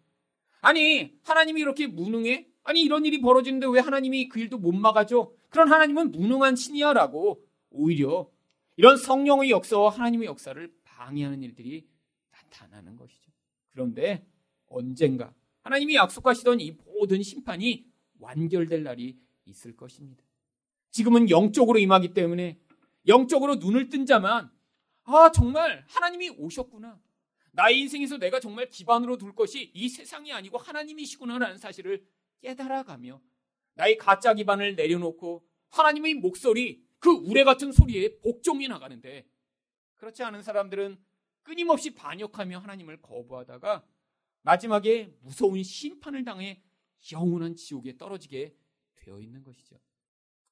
아니 0.61 1.13
하나님이 1.25 1.61
이렇게 1.61 1.87
무능해? 1.87 2.47
아니 2.65 2.83
이런 2.83 3.05
일이 3.05 3.21
벌어지는데 3.21 3.67
왜 3.67 3.81
하나님이 3.81 4.29
그 4.29 4.39
일도 4.39 4.59
못 4.59 4.73
막아줘? 4.73 5.33
그런 5.49 5.71
하나님은 5.71 6.13
무능한 6.13 6.55
신이야라고 6.55 7.45
오히려 7.71 8.31
이런 8.77 8.97
성령의 8.97 9.51
역사와 9.51 9.91
하나님의 9.91 10.27
역사를 10.27 10.73
방해하는 10.85 11.43
일들이 11.43 11.87
나타나는 12.31 12.97
것이죠. 12.97 13.31
그런데 13.73 14.25
언젠가 14.69 15.33
하나님이 15.63 15.97
약속하시던 15.97 16.61
이 16.61 16.77
모든 16.85 17.23
심판이 17.23 17.85
완결될 18.19 18.83
날이 18.83 19.19
있을 19.47 19.77
것입니다. 19.77 20.23
지금은 20.91 21.31
영적으로 21.31 21.79
임하기 21.79 22.15
때문에 22.15 22.59
영적으로 23.09 23.57
눈을 23.57 23.89
뜬 23.89 24.07
자만 24.07 24.51
아 25.05 25.31
정말 25.31 25.85
하나님이 25.89 26.31
오셨구나. 26.31 27.01
나의 27.53 27.81
인생에서 27.81 28.17
내가 28.19 28.41
정말 28.41 28.69
기반으로 28.71 29.19
둘 29.19 29.35
것이 29.35 29.71
이 29.75 29.89
세상이 29.89 30.33
아니고 30.33 30.59
하나님이시구나라는 30.59 31.59
사실을 31.59 32.07
깨달아가며 32.41 33.21
나의 33.75 33.99
가짜 33.99 34.35
기반을 34.35 34.75
내려놓고 34.75 35.47
하나님의 35.71 36.15
목소리 36.15 36.85
그 36.99 37.11
우레 37.11 37.45
같은 37.45 37.73
소리에 37.73 38.19
복종이 38.21 38.69
나가는데 38.69 39.27
그렇지 39.97 40.23
않은 40.23 40.43
사람들은 40.43 40.99
끊임없이 41.43 41.95
반역하며 41.95 42.59
하나님을 42.59 43.03
거부하다가 43.03 43.85
마지막에 44.43 45.15
무서운 45.21 45.63
심판을 45.63 46.25
당해 46.25 46.63
영원한 47.13 47.55
지옥에 47.57 47.97
떨어지게 47.97 48.55
되어 48.97 49.21
있는 49.21 49.43
것이죠. 49.43 49.79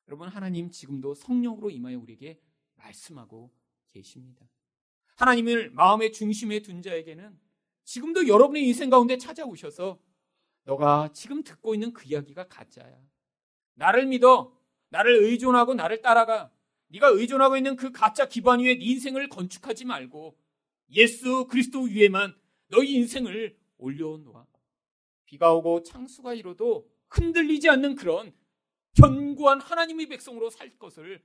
여러분 0.09 0.29
하나님 0.29 0.71
지금도 0.71 1.15
성령으로 1.15 1.71
임하여 1.71 1.99
우리에게 1.99 2.41
말씀하고 2.75 3.53
계십니다. 3.91 4.47
하나님을 5.17 5.71
마음의 5.71 6.13
중심에 6.13 6.61
둔 6.61 6.83
자에게는 6.83 7.39
지금도 7.85 8.29
여러분의 8.29 8.67
인생 8.67 8.89
가운데 8.89 9.19
찾아오셔서 9.19 10.01
너가 10.65 11.11
지금 11.13 11.43
듣고 11.43 11.75
있는 11.75 11.93
그 11.93 12.07
이야기가 12.07 12.49
가짜야. 12.49 12.97
나를 13.75 14.07
믿어. 14.07 14.57
나를 14.91 15.25
의존하고 15.25 15.75
나를 15.75 16.01
따라가. 16.01 16.51
네가 16.89 17.09
의존하고 17.09 17.57
있는 17.57 17.77
그 17.77 17.93
가짜 17.93 18.27
기반 18.27 18.61
위에 18.61 18.79
네 18.79 18.85
인생을 18.85 19.29
건축하지 19.29 19.85
말고 19.85 20.37
예수 20.91 21.47
그리스도 21.47 21.83
위에만 21.83 22.35
너희 22.69 22.95
인생을 22.95 23.57
올려놓아. 23.79 24.47
비가 25.25 25.53
오고 25.55 25.85
창수가 25.85 26.35
이뤄도 26.35 26.91
흔들리지 27.09 27.69
않는 27.69 27.95
그런 27.95 28.33
견고한 28.95 29.61
하나님의 29.61 30.07
백성으로 30.07 30.51
살 30.51 30.77
것을 30.79 31.23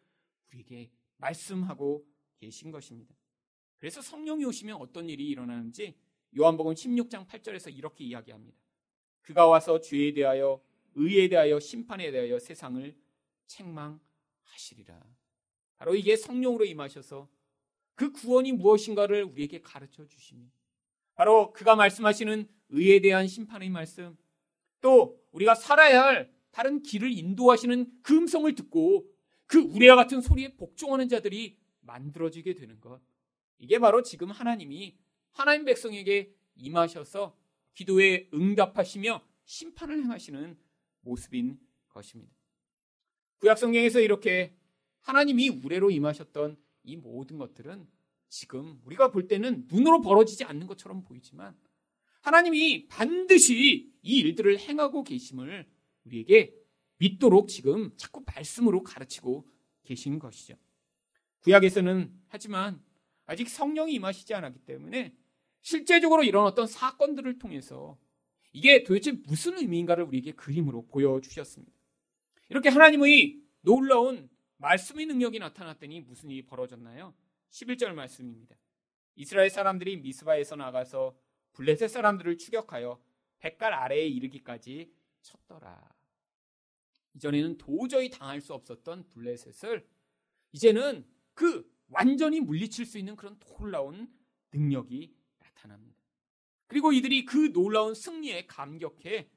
우리에게 0.50 0.92
말씀하고 1.18 2.06
계신 2.38 2.72
것입니다. 2.72 3.16
그래서 3.78 4.02
성령이 4.02 4.46
오시면 4.46 4.78
어떤 4.78 5.10
일이 5.10 5.28
일어나는지 5.28 5.96
요한복음 6.38 6.74
16장 6.74 7.28
8절에서 7.28 7.76
이렇게 7.76 8.04
이야기합니다. 8.04 8.58
그가 9.22 9.48
와서 9.48 9.80
죄에 9.80 10.14
대하여 10.14 10.62
의에 10.96 11.28
대하여 11.28 11.60
심판에 11.60 12.12
대하여 12.12 12.40
세상을 12.40 12.96
책망하시리라. 13.48 15.02
바로 15.78 15.96
이게 15.96 16.16
성령으로 16.16 16.66
임하셔서 16.66 17.30
그 17.96 18.12
구원이 18.12 18.54
무엇인가를 18.54 19.24
우리에게 19.24 19.62
가르쳐 19.62 20.06
주시며 20.06 20.46
바로 21.16 21.52
그가 21.54 21.76
말씀하시는 21.76 22.48
의에 22.70 23.00
대한 23.00 23.28
심판의 23.28 23.70
말씀 23.70 24.18
또 24.82 25.22
우리가 25.32 25.56
살아야 25.56 26.04
할 26.04 26.34
다른 26.52 26.82
길을 26.82 27.12
인도하시는 27.12 28.02
그 28.02 28.16
음성을 28.16 28.54
듣고 28.56 29.06
그 29.46 29.60
우레와 29.60 29.96
같은 29.96 30.22
소리에 30.22 30.56
복종하는 30.56 31.10
자들이 31.10 31.58
만들어지게 31.86 32.56
되는 32.56 32.80
것. 32.80 33.02
이게 33.58 33.80
바로 33.80 34.04
지금 34.04 34.32
하나님이 34.32 34.98
하나님 35.32 35.66
백성에게 35.66 36.34
임하셔서 36.56 37.38
기도에 37.74 38.30
응답하시며 38.34 39.22
심판을 39.46 40.04
행하시는 40.04 40.58
모습인 41.02 41.60
것입니다. 41.90 42.34
구약 43.40 43.58
성경에서 43.58 44.00
이렇게 44.00 44.56
하나님이 45.02 45.50
우레로 45.50 45.92
임하셨던 45.92 46.58
이 46.84 46.96
모든 46.96 47.38
것들은 47.38 47.88
지금 48.30 48.80
우리가 48.86 49.12
볼 49.12 49.28
때는 49.28 49.68
눈으로 49.72 50.02
벌어지지 50.02 50.44
않는 50.46 50.68
것처럼 50.68 51.04
보이지만 51.04 51.56
하나님이 52.22 52.88
반드시 52.88 53.94
이 54.02 54.20
일들을 54.20 54.60
행하고 54.60 55.04
계심을 55.04 55.70
우리에게 56.06 56.56
믿도록 56.98 57.50
지금 57.50 57.96
자꾸 57.98 58.24
말씀으로 58.26 58.84
가르치고 58.84 59.48
계신 59.84 60.18
것이죠. 60.18 60.56
구약에서는 61.46 62.12
하지만 62.30 62.84
아직 63.28 63.50
성령이 63.50 63.94
임하시지 63.94 64.34
않았기 64.34 64.62
때문에 64.66 65.16
실제적으로 65.62 66.24
이런 66.24 66.46
어떤 66.46 66.66
사건들을 66.66 67.38
통해서 67.38 68.00
이게 68.52 68.84
도대체 68.84 69.12
무슨 69.12 69.60
의미인가를 69.60 70.06
우리에게 70.06 70.32
그림으로 70.32 70.88
보여주셨습니다. 70.88 71.72
이렇게 72.50 72.70
하나님의 72.70 73.42
놀라운 73.62 74.28
말씀의 74.58 75.06
능력이 75.06 75.38
나타났더니 75.38 76.02
무슨 76.02 76.32
일이 76.32 76.44
벌어졌나요? 76.46 77.14
11절 77.52 77.94
말씀입니다. 77.94 78.56
이스라엘 79.16 79.52
사람들이 79.52 79.98
미스바에서 79.98 80.56
나가서 80.56 81.16
블레셋 81.54 81.92
사람들을 81.92 82.40
추격하여 82.40 83.00
백갈 83.38 83.72
아래에 83.72 84.08
이르기까지 84.08 84.92
쳤더라. 85.22 85.94
이전에는 87.14 87.58
도저히 87.60 88.10
당할 88.10 88.42
수 88.42 88.54
없었던 88.54 89.10
블레셋을 89.10 89.88
이제는 90.52 91.06
그 91.36 91.70
완전히 91.90 92.42
물리칠 92.42 92.86
수 92.86 92.98
있는 92.98 93.16
그런 93.16 93.38
놀라운 93.40 94.12
능력이 94.52 95.14
나타납니다. 95.38 95.96
그리고 96.68 96.92
이들이 96.92 97.26
그 97.26 97.54
놀라운 97.54 97.94
승리에 97.94 98.48
감격해 98.48 99.30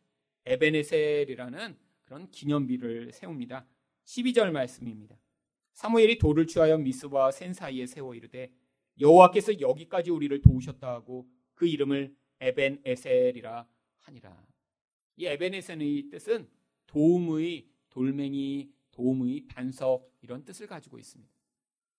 에베네셀이라는 0.47 1.79
그런 2.05 2.31
기념비를 2.31 3.13
세웁니다. 3.13 3.67
12절 4.05 4.51
말씀입니다. 4.51 5.21
사무엘이 5.75 6.19
돌을 6.19 6.47
취하여 6.47 6.79
미스와 6.79 7.31
센 7.31 7.53
사이에 7.53 7.87
세워 7.87 8.15
이르되 8.15 8.51
여호와께서 8.99 9.61
여기까지 9.61 10.11
우리를 10.11 10.41
도우셨다 10.41 10.89
하고 10.89 11.29
그 11.55 11.67
이름을 11.67 12.17
에벤에셀이라 12.41 13.69
하니라. 14.01 14.47
이 15.17 15.27
에벤에셀의 15.27 16.09
뜻은 16.11 16.49
도움의 16.87 17.69
돌멩이, 17.91 18.71
도움의 18.93 19.47
반석 19.49 20.11
이런 20.23 20.45
뜻을 20.45 20.67
가지고 20.67 20.99
있습니다. 20.99 21.38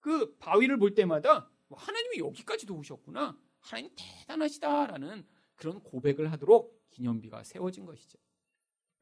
그 0.09 0.35
바위를 0.39 0.77
볼 0.77 0.95
때마다 0.95 1.47
뭐 1.67 1.77
하나님이 1.77 2.17
여기까지 2.17 2.65
도우셨구나. 2.65 3.37
하나님 3.59 3.91
대단하시다라는 3.95 5.23
그런 5.55 5.83
고백을 5.83 6.31
하도록 6.31 6.75
기념비가 6.89 7.43
세워진 7.43 7.85
것이죠. 7.85 8.17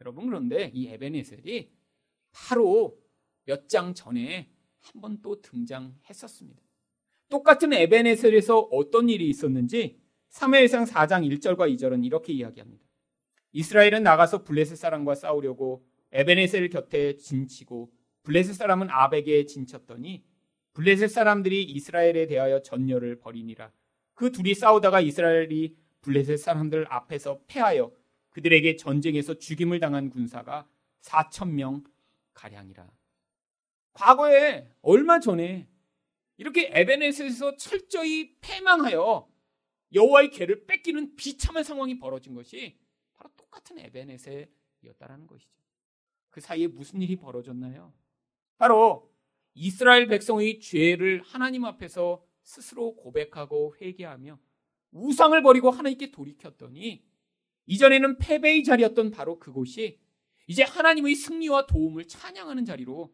여러분 0.02 0.26
그런데 0.26 0.70
이 0.74 0.89
에베네셀이 0.89 1.72
바로 2.34 3.00
몇 3.46 3.70
장 3.70 3.93
전에 3.93 4.52
한 4.82 5.02
번 5.02 5.22
또 5.22 5.39
등장했었습니다. 5.41 6.62
똑같은 7.30 7.72
에베네셀에서 7.72 8.60
어떤 8.60 9.08
일이 9.08 9.30
있었는지 9.30 10.02
3회상 10.32 10.86
4장 10.86 11.26
1절과 11.39 11.74
2절은 11.74 12.04
이렇게 12.06 12.34
이야기합니다. 12.34 12.84
이스라엘은 13.54 14.04
나가서 14.04 14.43
블레셋 14.43 14.78
사람과 14.78 15.15
싸우려고 15.15 15.88
에베네셀 16.12 16.67
곁에 16.70 17.15
진치고 17.15 17.93
블레셋 18.24 18.56
사람은 18.56 18.89
아벡에 18.89 19.46
진쳤더니 19.46 20.26
블레셋 20.78 21.10
사람들이 21.10 21.63
이스라엘에 21.63 22.28
대하여 22.28 22.62
전열을 22.62 23.20
벌이니라. 23.20 23.72
그 24.13 24.32
둘이 24.32 24.54
싸우다가 24.54 25.02
이스라엘이 25.02 25.76
블레셋 26.02 26.38
사람들 26.38 26.86
앞에서 26.88 27.42
패하여 27.48 27.92
그들에게 28.30 28.76
전쟁에서 28.76 29.40
죽임을 29.40 29.80
당한 29.80 30.12
군사가 30.12 30.70
4천 31.02 31.50
명 31.54 31.84
가량이라. 32.36 32.88
과거에 33.94 34.70
얼마 34.84 35.20
전에 35.20 35.68
이렇게 36.38 36.70
에베네스에서 36.72 37.58
철저히 37.58 38.36
패망하여 38.40 39.28
여호와의 39.96 40.30
개를 40.30 40.68
뺏기는 40.68 41.16
비참한 41.16 41.63
상황이 41.63 41.98
벌어진 41.98 42.36
것이 42.36 42.78
바로 43.16 43.32
똑같은 43.36 43.80
에베네셀이었다라는 43.80 45.26
것이죠. 45.26 45.50
그 46.30 46.40
사이에 46.40 46.68
무슨 46.68 47.02
일이 47.02 47.16
벌어졌나요? 47.16 47.92
바로 48.60 49.12
이스라엘 49.58 50.08
백성의 50.08 50.60
죄를 50.60 51.24
하나님 51.24 51.65
앞에서 51.65 52.24
스스로 52.43 52.96
고백하고 52.96 53.76
회개하며 53.82 54.39
우상을 54.91 55.41
버리고 55.41 55.72
하나님께 55.72 56.12
돌이켰더니 56.12 57.04
이전에는 57.65 58.20
패배의 58.20 58.63
자리였던 58.63 59.12
바로 59.12 59.39
그곳이 59.39 60.00
이제 60.46 60.63
하나님의 60.63 61.15
승리와 61.15 61.65
도움을 61.65 62.08
찬양하는 62.08 62.65
자리로 62.65 63.13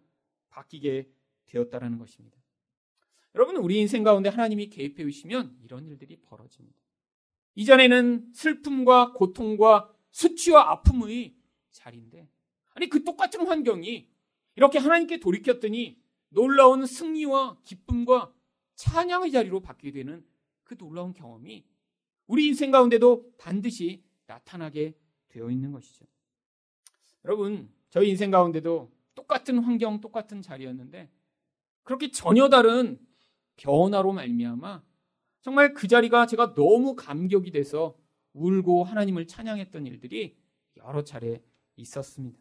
바뀌게 0.50 1.10
되었다라는 1.46 1.98
것입니다. 1.98 2.38
여러분 3.36 3.56
우리 3.56 3.80
인생 3.80 4.04
가운데 4.04 4.30
하나님이 4.30 4.70
개입해 4.70 5.04
오시면 5.04 5.60
이런 5.64 5.88
일들이 5.88 6.18
벌어집니다. 6.18 6.78
이전에는 7.56 8.34
슬픔과 8.34 9.14
고통과 9.14 9.92
수치와 10.12 10.72
아픔의 10.72 11.36
자리인데 11.72 12.28
아니 12.76 12.90
그 12.90 13.04
똑같은 13.04 13.48
환경이 13.48 14.10
이렇게 14.56 14.78
하나님께 14.78 15.20
돌이켰더니 15.20 16.03
놀라운 16.34 16.86
승리와 16.86 17.58
기쁨과 17.64 18.34
찬양의 18.76 19.32
자리로 19.32 19.62
바뀌게 19.62 19.92
되는 19.92 20.26
그 20.64 20.76
놀라운 20.76 21.14
경험이 21.14 21.66
우리 22.28 22.48
인생 22.48 22.72
가운데도 22.72 23.34
반드시 23.38 24.04
나타나게 24.26 24.96
되어 25.30 25.50
있는 25.50 25.72
것이죠. 25.72 26.06
여러분, 27.26 27.72
저희 27.90 28.10
인생 28.10 28.32
가운데도 28.32 28.92
똑같은 29.16 29.60
환경, 29.60 30.02
똑같은 30.02 30.42
자리였는데 30.42 31.10
그렇게 31.84 32.12
전혀 32.12 32.50
다른 32.50 33.00
변화로 33.56 34.14
말미암아 34.14 34.84
정말 35.42 35.74
그 35.74 35.88
자리가 35.88 36.26
제가 36.26 36.54
너무 36.56 36.96
감격이 36.96 37.52
돼서 37.52 37.98
울고 38.34 38.84
하나님을 38.86 39.28
찬양했던 39.28 39.86
일들이 39.86 40.38
여러 40.78 41.04
차례 41.04 41.44
있었습니다. 41.76 42.40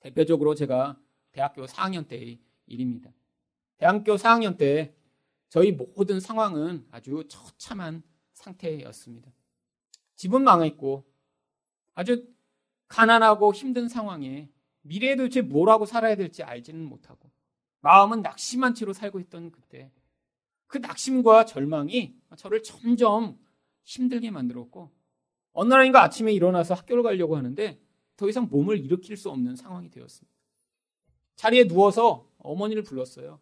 대표적으로 0.00 0.54
제가 0.54 0.98
대학교 1.30 1.64
4학년 1.66 2.08
때의 2.08 2.40
일입니다. 2.70 3.12
대학교 3.76 4.14
4학년 4.16 4.56
때 4.56 4.94
저희 5.48 5.72
모든 5.72 6.20
상황은 6.20 6.86
아주 6.90 7.24
처참한 7.28 8.02
상태였습니다. 8.32 9.30
집은 10.16 10.42
망했고 10.42 11.04
아주 11.94 12.26
가난하고 12.88 13.52
힘든 13.52 13.88
상황에 13.88 14.48
미래에 14.82 15.16
도대체 15.16 15.42
뭘 15.42 15.68
하고 15.68 15.86
살아야 15.86 16.14
될지 16.14 16.42
알지는 16.42 16.84
못하고 16.84 17.30
마음은 17.80 18.22
낙심한 18.22 18.74
채로 18.74 18.92
살고 18.92 19.20
있던 19.20 19.50
그때 19.50 19.90
그 20.66 20.78
낙심과 20.78 21.46
절망이 21.46 22.14
저를 22.36 22.62
점점 22.62 23.38
힘들게 23.82 24.30
만들었고 24.30 24.90
어느 25.52 25.68
날인가 25.68 26.02
아침에 26.02 26.32
일어나서 26.32 26.74
학교를 26.74 27.02
가려고 27.02 27.36
하는데 27.36 27.80
더 28.16 28.28
이상 28.28 28.48
몸을 28.48 28.78
일으킬 28.78 29.16
수 29.16 29.30
없는 29.30 29.56
상황이 29.56 29.90
되었습니다. 29.90 30.30
자리에 31.36 31.66
누워서 31.66 32.29
어머니를 32.42 32.82
불렀어요. 32.82 33.40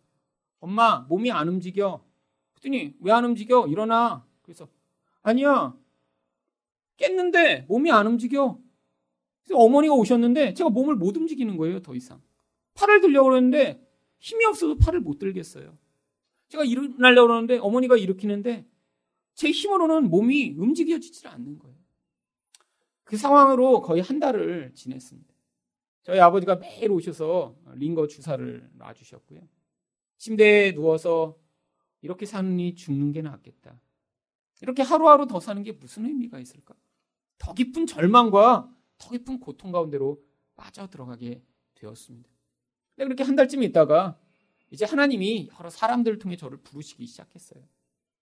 엄마, 0.60 1.00
몸이 1.08 1.30
안 1.30 1.48
움직여. 1.48 2.04
그랬더니 2.54 2.94
왜 3.00 3.12
안 3.12 3.24
움직여? 3.24 3.66
일어나. 3.66 4.26
그래서 4.42 4.68
아니야. 5.22 5.76
깼는데 6.96 7.66
몸이 7.68 7.90
안 7.92 8.06
움직여. 8.06 8.58
그래서 9.44 9.58
어머니가 9.58 9.94
오셨는데 9.94 10.54
제가 10.54 10.70
몸을 10.70 10.96
못 10.96 11.16
움직이는 11.16 11.56
거예요, 11.56 11.80
더 11.80 11.94
이상. 11.94 12.20
팔을 12.74 13.00
들려고 13.00 13.28
그러는데 13.30 13.84
힘이 14.18 14.44
없어서 14.46 14.74
팔을 14.76 15.00
못 15.00 15.18
들겠어요. 15.18 15.76
제가 16.48 16.64
일어나려고 16.64 17.28
그러는데 17.28 17.58
어머니가 17.58 17.96
일으키는데 17.96 18.66
제 19.34 19.50
힘으로는 19.50 20.10
몸이 20.10 20.54
움직여지질 20.58 21.28
않는 21.28 21.58
거예요. 21.58 21.76
그 23.04 23.16
상황으로 23.16 23.80
거의 23.80 24.02
한 24.02 24.18
달을 24.18 24.72
지냈습니다. 24.74 25.34
저희 26.08 26.20
아버지가 26.20 26.56
매일 26.56 26.90
오셔서 26.90 27.54
링거 27.74 28.06
주사를 28.06 28.70
놔주셨고요. 28.76 29.40
침대에 30.16 30.72
누워서 30.72 31.36
이렇게 32.00 32.24
사느니 32.24 32.74
죽는 32.74 33.12
게 33.12 33.20
낫겠다. 33.20 33.78
이렇게 34.62 34.82
하루하루 34.82 35.26
더 35.26 35.38
사는 35.38 35.62
게 35.62 35.72
무슨 35.72 36.06
의미가 36.06 36.38
있을까? 36.38 36.74
더 37.36 37.52
깊은 37.52 37.86
절망과 37.86 38.74
더 38.96 39.10
깊은 39.10 39.38
고통 39.38 39.70
가운데로 39.70 40.18
빠져 40.56 40.86
들어가게 40.86 41.42
되었습니다. 41.74 42.30
근데 42.96 43.04
그렇게 43.04 43.22
한 43.22 43.36
달쯤 43.36 43.62
있다가 43.64 44.18
이제 44.70 44.86
하나님이 44.86 45.50
여러 45.60 45.68
사람들을 45.68 46.18
통해 46.20 46.36
저를 46.36 46.56
부르시기 46.62 47.04
시작했어요. 47.04 47.62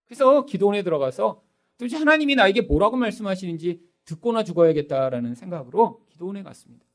그래서 0.06 0.44
기도원에 0.44 0.82
들어가서 0.82 1.40
도대체 1.78 1.98
하나님이 1.98 2.34
나에게 2.34 2.62
뭐라고 2.62 2.96
말씀하시는지 2.96 3.80
듣고나 4.06 4.42
죽어야겠다라는 4.42 5.36
생각으로 5.36 6.04
기도원에 6.08 6.42
갔습니다. 6.42 6.85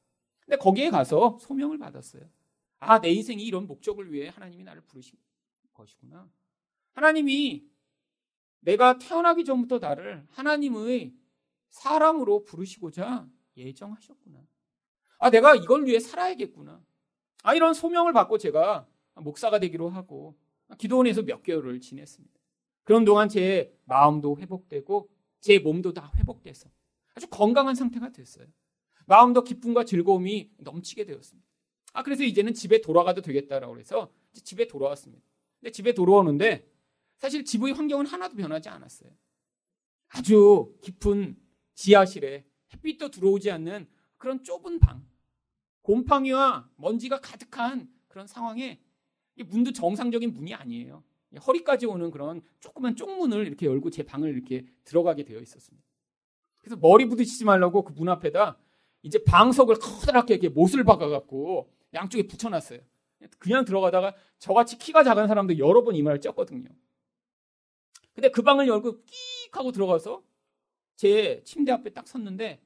근데 0.51 0.61
거기에 0.61 0.89
가서 0.89 1.37
소명을 1.39 1.77
받았어요. 1.77 2.23
아, 2.79 2.99
내 2.99 3.09
인생이 3.09 3.41
이런 3.41 3.67
목적을 3.67 4.11
위해 4.11 4.27
하나님이 4.27 4.65
나를 4.65 4.81
부르신 4.81 5.17
것이구나. 5.71 6.29
하나님이 6.91 7.65
내가 8.59 8.99
태어나기 8.99 9.45
전부터 9.45 9.79
나를 9.79 10.27
하나님의 10.31 11.13
사람으로 11.69 12.43
부르시고자 12.43 13.29
예정하셨구나. 13.55 14.45
아, 15.19 15.29
내가 15.29 15.55
이걸 15.55 15.85
위해 15.85 16.01
살아야겠구나. 16.01 16.83
아, 17.43 17.55
이런 17.55 17.73
소명을 17.73 18.11
받고 18.11 18.37
제가 18.37 18.85
목사가 19.21 19.57
되기로 19.57 19.87
하고 19.87 20.37
기도원에서 20.77 21.21
몇 21.21 21.43
개월을 21.43 21.79
지냈습니다. 21.79 22.37
그런 22.83 23.05
동안 23.05 23.29
제 23.29 23.73
마음도 23.85 24.37
회복되고 24.37 25.09
제 25.39 25.59
몸도 25.59 25.93
다 25.93 26.11
회복돼서 26.17 26.69
아주 27.15 27.29
건강한 27.29 27.73
상태가 27.73 28.11
됐어요. 28.11 28.47
마음도 29.11 29.43
기쁨과 29.43 29.83
즐거움이 29.83 30.51
넘치게 30.59 31.03
되었습니다. 31.03 31.45
아, 31.91 32.01
그래서 32.01 32.23
이제는 32.23 32.53
집에 32.53 32.79
돌아가도 32.79 33.21
되겠다라고 33.21 33.77
해서 33.77 34.09
집에 34.31 34.69
돌아왔습니다. 34.69 35.21
근데 35.59 35.69
집에 35.71 35.93
돌아오는데 35.93 36.65
사실 37.17 37.43
집의 37.43 37.73
환경은 37.73 38.05
하나도 38.05 38.37
변하지 38.37 38.69
않았어요. 38.69 39.11
아주 40.07 40.73
깊은 40.81 41.35
지하실에 41.75 42.45
햇빛도 42.73 43.11
들어오지 43.11 43.51
않는 43.51 43.85
그런 44.15 44.45
좁은 44.45 44.79
방. 44.79 45.05
곰팡이와 45.81 46.69
먼지가 46.77 47.19
가득한 47.19 47.91
그런 48.07 48.27
상황에 48.27 48.79
문도 49.35 49.73
정상적인 49.73 50.31
문이 50.31 50.53
아니에요. 50.53 51.03
허리까지 51.45 51.85
오는 51.85 52.11
그런 52.11 52.41
조그만 52.61 52.95
쪽문을 52.95 53.45
이렇게 53.45 53.65
열고 53.65 53.89
제 53.89 54.03
방을 54.03 54.29
이렇게 54.29 54.65
들어가게 54.85 55.25
되어 55.25 55.41
있었습니다. 55.41 55.85
그래서 56.61 56.77
머리 56.77 57.05
부딪히지 57.09 57.43
말라고 57.43 57.83
그 57.83 57.91
문 57.91 58.07
앞에다 58.07 58.57
이제 59.03 59.23
방석을 59.23 59.75
커다랗게 59.75 60.35
이렇게 60.35 60.49
못을 60.49 60.83
박아갖고 60.83 61.71
양쪽에 61.93 62.27
붙여놨어요. 62.27 62.79
그냥 63.39 63.65
들어가다가 63.65 64.15
저같이 64.39 64.77
키가 64.77 65.03
작은 65.03 65.27
사람도 65.27 65.57
여러 65.57 65.83
번 65.83 65.95
이마를 65.95 66.19
쪘거든요. 66.19 66.73
근데 68.13 68.29
그 68.29 68.41
방을 68.41 68.67
열고 68.67 69.03
끽 69.05 69.15
하고 69.57 69.71
들어가서 69.71 70.23
제 70.95 71.41
침대 71.43 71.71
앞에 71.71 71.91
딱 71.91 72.07
섰는데 72.07 72.61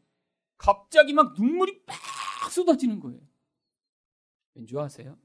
갑자기 0.58 1.14
막 1.14 1.34
눈물이 1.38 1.84
빡 1.86 2.52
쏟아지는 2.52 3.00
거예요. 3.00 3.20
왠지 4.54 4.78
아세요? 4.78 5.18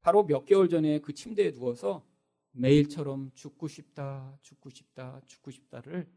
바로 0.00 0.24
몇 0.24 0.44
개월 0.44 0.68
전에 0.68 1.00
그 1.00 1.12
침대에 1.12 1.52
누워서 1.52 2.04
매일처럼 2.52 3.32
죽고 3.34 3.68
싶다, 3.68 4.38
죽고 4.42 4.70
싶다, 4.70 5.20
죽고 5.26 5.50
싶다를 5.50 6.08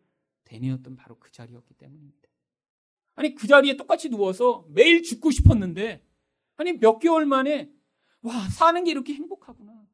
되뇌었던 0.46 0.96
바로 0.96 1.18
그 1.20 1.32
자리였기 1.32 1.74
때문입니다. 1.76 2.29
아니 3.20 3.36
그 3.36 3.48
자리에 3.48 3.76
똑같이 3.76 4.08
누워서 4.10 4.66
매일 4.70 5.04
죽고 5.04 5.32
싶었는데 5.32 6.02
아니 6.56 6.80
몇 6.80 7.00
개월 7.00 7.26
만에 7.26 7.70
와 8.22 8.48
사는 8.48 8.82
게 8.86 8.92
이렇게 8.92 9.14
행복하구나. 9.14 9.86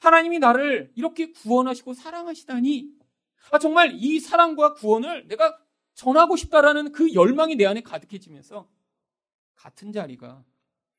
하나님이 0.00 0.38
나를 0.38 0.92
이렇게 0.94 1.32
구원하시고 1.32 1.94
사랑하시다니 1.94 2.88
아 3.50 3.58
정말 3.58 3.96
이 3.96 4.20
사랑과 4.20 4.74
구원을 4.74 5.26
내가 5.26 5.58
전하고 5.94 6.36
싶다라는 6.36 6.92
그 6.92 7.12
열망이 7.12 7.56
내 7.56 7.66
안에 7.66 7.80
가득해지면서 7.80 8.70
같은 9.56 9.90
자리가 9.90 10.44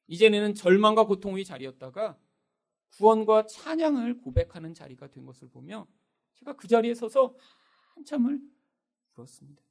이제는 0.08 0.56
절망과 0.56 1.06
고통의 1.06 1.46
자리였다가 1.46 2.18
구원과 2.98 3.46
찬양을 3.46 4.20
고백하는 4.20 4.74
자리가 4.74 5.08
된 5.08 5.26
것을 5.26 5.48
보며 5.48 5.88
제가 6.34 6.58
그 6.58 6.68
자리에 6.68 6.94
서서 6.96 7.34
한참을 7.96 8.42
울었습니다. 9.16 9.71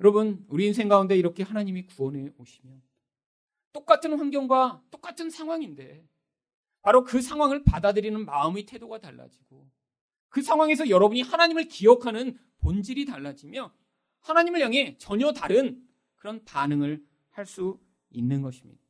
여러분, 0.00 0.44
우리 0.48 0.66
인생 0.66 0.88
가운데 0.88 1.16
이렇게 1.16 1.42
하나님이 1.42 1.86
구원해 1.86 2.30
오시면 2.38 2.82
똑같은 3.72 4.18
환경과 4.18 4.82
똑같은 4.90 5.30
상황인데 5.30 6.04
바로 6.82 7.04
그 7.04 7.20
상황을 7.20 7.62
받아들이는 7.64 8.24
마음의 8.24 8.64
태도가 8.64 8.98
달라지고 8.98 9.68
그 10.28 10.42
상황에서 10.42 10.88
여러분이 10.88 11.22
하나님을 11.22 11.68
기억하는 11.68 12.38
본질이 12.58 13.04
달라지며 13.04 13.72
하나님을 14.20 14.60
향해 14.60 14.96
전혀 14.98 15.32
다른 15.32 15.82
그런 16.16 16.44
반응을 16.44 17.04
할 17.30 17.46
수 17.46 17.78
있는 18.10 18.42
것입니다. 18.42 18.82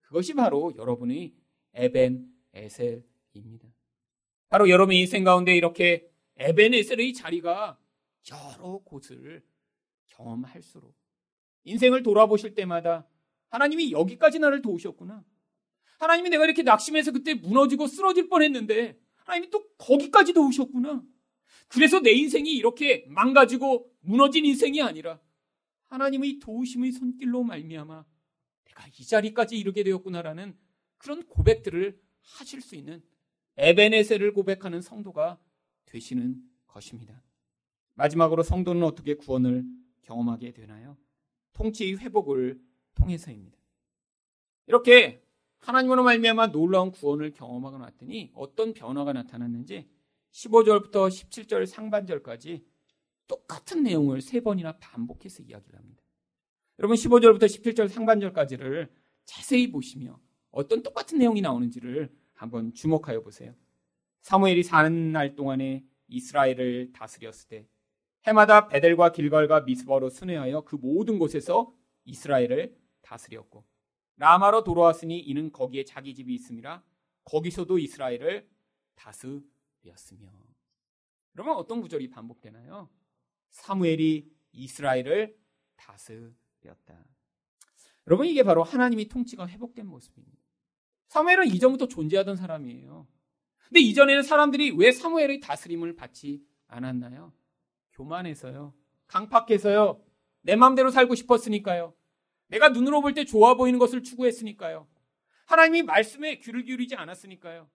그것이 0.00 0.34
바로 0.34 0.72
여러분의 0.76 1.34
에벤 1.74 2.28
에셀입니다. 2.52 3.68
바로 4.48 4.68
여러분의 4.68 5.00
인생 5.00 5.22
가운데 5.22 5.54
이렇게 5.56 6.10
에벤 6.36 6.74
에셀의 6.74 7.12
자리가 7.12 7.78
여러 8.30 8.78
곳을 8.78 9.44
경험할수록 10.16 10.94
인생을 11.64 12.02
돌아보실 12.02 12.54
때마다 12.54 13.08
하나님이 13.48 13.92
여기까지 13.92 14.38
나를 14.38 14.62
도우셨구나. 14.62 15.24
하나님이 15.98 16.30
내가 16.30 16.44
이렇게 16.44 16.62
낙심해서 16.62 17.12
그때 17.12 17.34
무너지고 17.34 17.86
쓰러질 17.86 18.28
뻔했는데 18.28 18.98
하나님이 19.16 19.50
또 19.50 19.64
거기까지 19.78 20.32
도우셨구나. 20.32 21.02
그래서 21.68 22.00
내 22.00 22.10
인생이 22.12 22.52
이렇게 22.52 23.04
망가지고 23.08 23.90
무너진 24.00 24.44
인생이 24.44 24.82
아니라 24.82 25.20
하나님의 25.86 26.40
도우심의 26.40 26.92
손길로 26.92 27.44
말미암아 27.44 28.04
내가 28.64 28.86
이 28.98 29.04
자리까지 29.04 29.56
이르게 29.56 29.82
되었구나라는 29.84 30.56
그런 30.98 31.26
고백들을 31.26 31.98
하실 32.22 32.60
수 32.60 32.74
있는 32.74 33.02
에베네셀을 33.56 34.32
고백하는 34.32 34.82
성도가 34.82 35.38
되시는 35.86 36.42
것입니다. 36.66 37.22
마지막으로 37.94 38.42
성도는 38.42 38.82
어떻게 38.82 39.14
구원을 39.14 39.64
경험하게 40.04 40.52
되나요? 40.52 40.96
통치의 41.54 41.98
회복을 41.98 42.60
통해서입니다. 42.94 43.58
이렇게 44.66 45.22
하나님으로 45.58 46.02
말미암아 46.02 46.48
놀라운 46.48 46.90
구원을 46.90 47.32
경험하고 47.32 47.78
났더니 47.78 48.30
어떤 48.34 48.74
변화가 48.74 49.12
나타났는지 49.12 49.88
15절부터 50.32 51.08
17절 51.08 51.66
상반절까지 51.66 52.64
똑같은 53.26 53.82
내용을 53.82 54.20
세 54.20 54.40
번이나 54.40 54.76
반복해서 54.78 55.42
이야기를 55.42 55.78
합니다. 55.78 56.02
여러분 56.78 56.96
15절부터 56.96 57.44
17절 57.44 57.88
상반절까지를 57.88 58.92
자세히 59.24 59.70
보시며 59.70 60.20
어떤 60.50 60.82
똑같은 60.82 61.18
내용이 61.18 61.40
나오는지를 61.40 62.12
한번 62.34 62.74
주목하여 62.74 63.22
보세요. 63.22 63.54
사무엘이 64.22 64.62
사는 64.62 65.12
날 65.12 65.34
동안에 65.34 65.84
이스라엘을 66.08 66.92
다스렸을 66.92 67.48
때 67.48 67.68
해마다 68.24 68.68
베델과 68.68 69.12
길갈과 69.12 69.62
미스바로 69.62 70.08
순회하여 70.08 70.62
그 70.62 70.76
모든 70.76 71.18
곳에서 71.18 71.74
이스라엘을 72.04 72.76
다스렸고 73.02 73.64
라마로 74.16 74.64
돌아왔으니 74.64 75.18
이는 75.20 75.52
거기에 75.52 75.84
자기 75.84 76.14
집이 76.14 76.34
있음이라 76.34 76.82
거기서도 77.24 77.78
이스라엘을 77.78 78.48
다스렸으며 78.94 80.30
그러면 81.32 81.56
어떤 81.56 81.80
구절이 81.80 82.10
반복되나요? 82.10 82.88
사무엘이 83.50 84.30
이스라엘을 84.52 85.36
다스렸다. 85.76 87.04
여러분 88.06 88.26
이게 88.26 88.42
바로 88.42 88.62
하나님이 88.62 89.08
통치가 89.08 89.48
회복된 89.48 89.86
모습입니다. 89.86 90.38
사무엘은 91.08 91.48
이전부터 91.48 91.88
존재하던 91.88 92.36
사람이에요. 92.36 93.06
근데 93.68 93.80
이전에는 93.80 94.22
사람들이 94.22 94.70
왜 94.72 94.92
사무엘의 94.92 95.40
다스림을 95.40 95.96
받지 95.96 96.44
않았나요? 96.68 97.32
교만해서요. 97.94 98.74
강팍해서요. 99.06 100.02
내 100.42 100.56
마음대로 100.56 100.90
살고 100.90 101.14
싶었으니까요. 101.14 101.94
내가 102.48 102.68
눈으로 102.68 103.00
볼 103.00 103.14
때 103.14 103.24
좋아 103.24 103.54
보이는 103.54 103.78
것을 103.78 104.02
추구했으니까요. 104.02 104.86
하나님이 105.46 105.82
말씀에 105.82 106.38
귀를 106.38 106.64
기울이지 106.64 106.94
않았으니까요. 106.96 107.70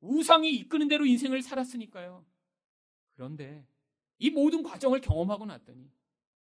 우상이 0.00 0.50
이끄는 0.50 0.88
대로 0.88 1.04
인생을 1.06 1.42
살았으니까요. 1.42 2.24
그런데 3.14 3.66
이 4.18 4.30
모든 4.30 4.62
과정을 4.62 5.00
경험하고 5.00 5.46
났더니 5.46 5.90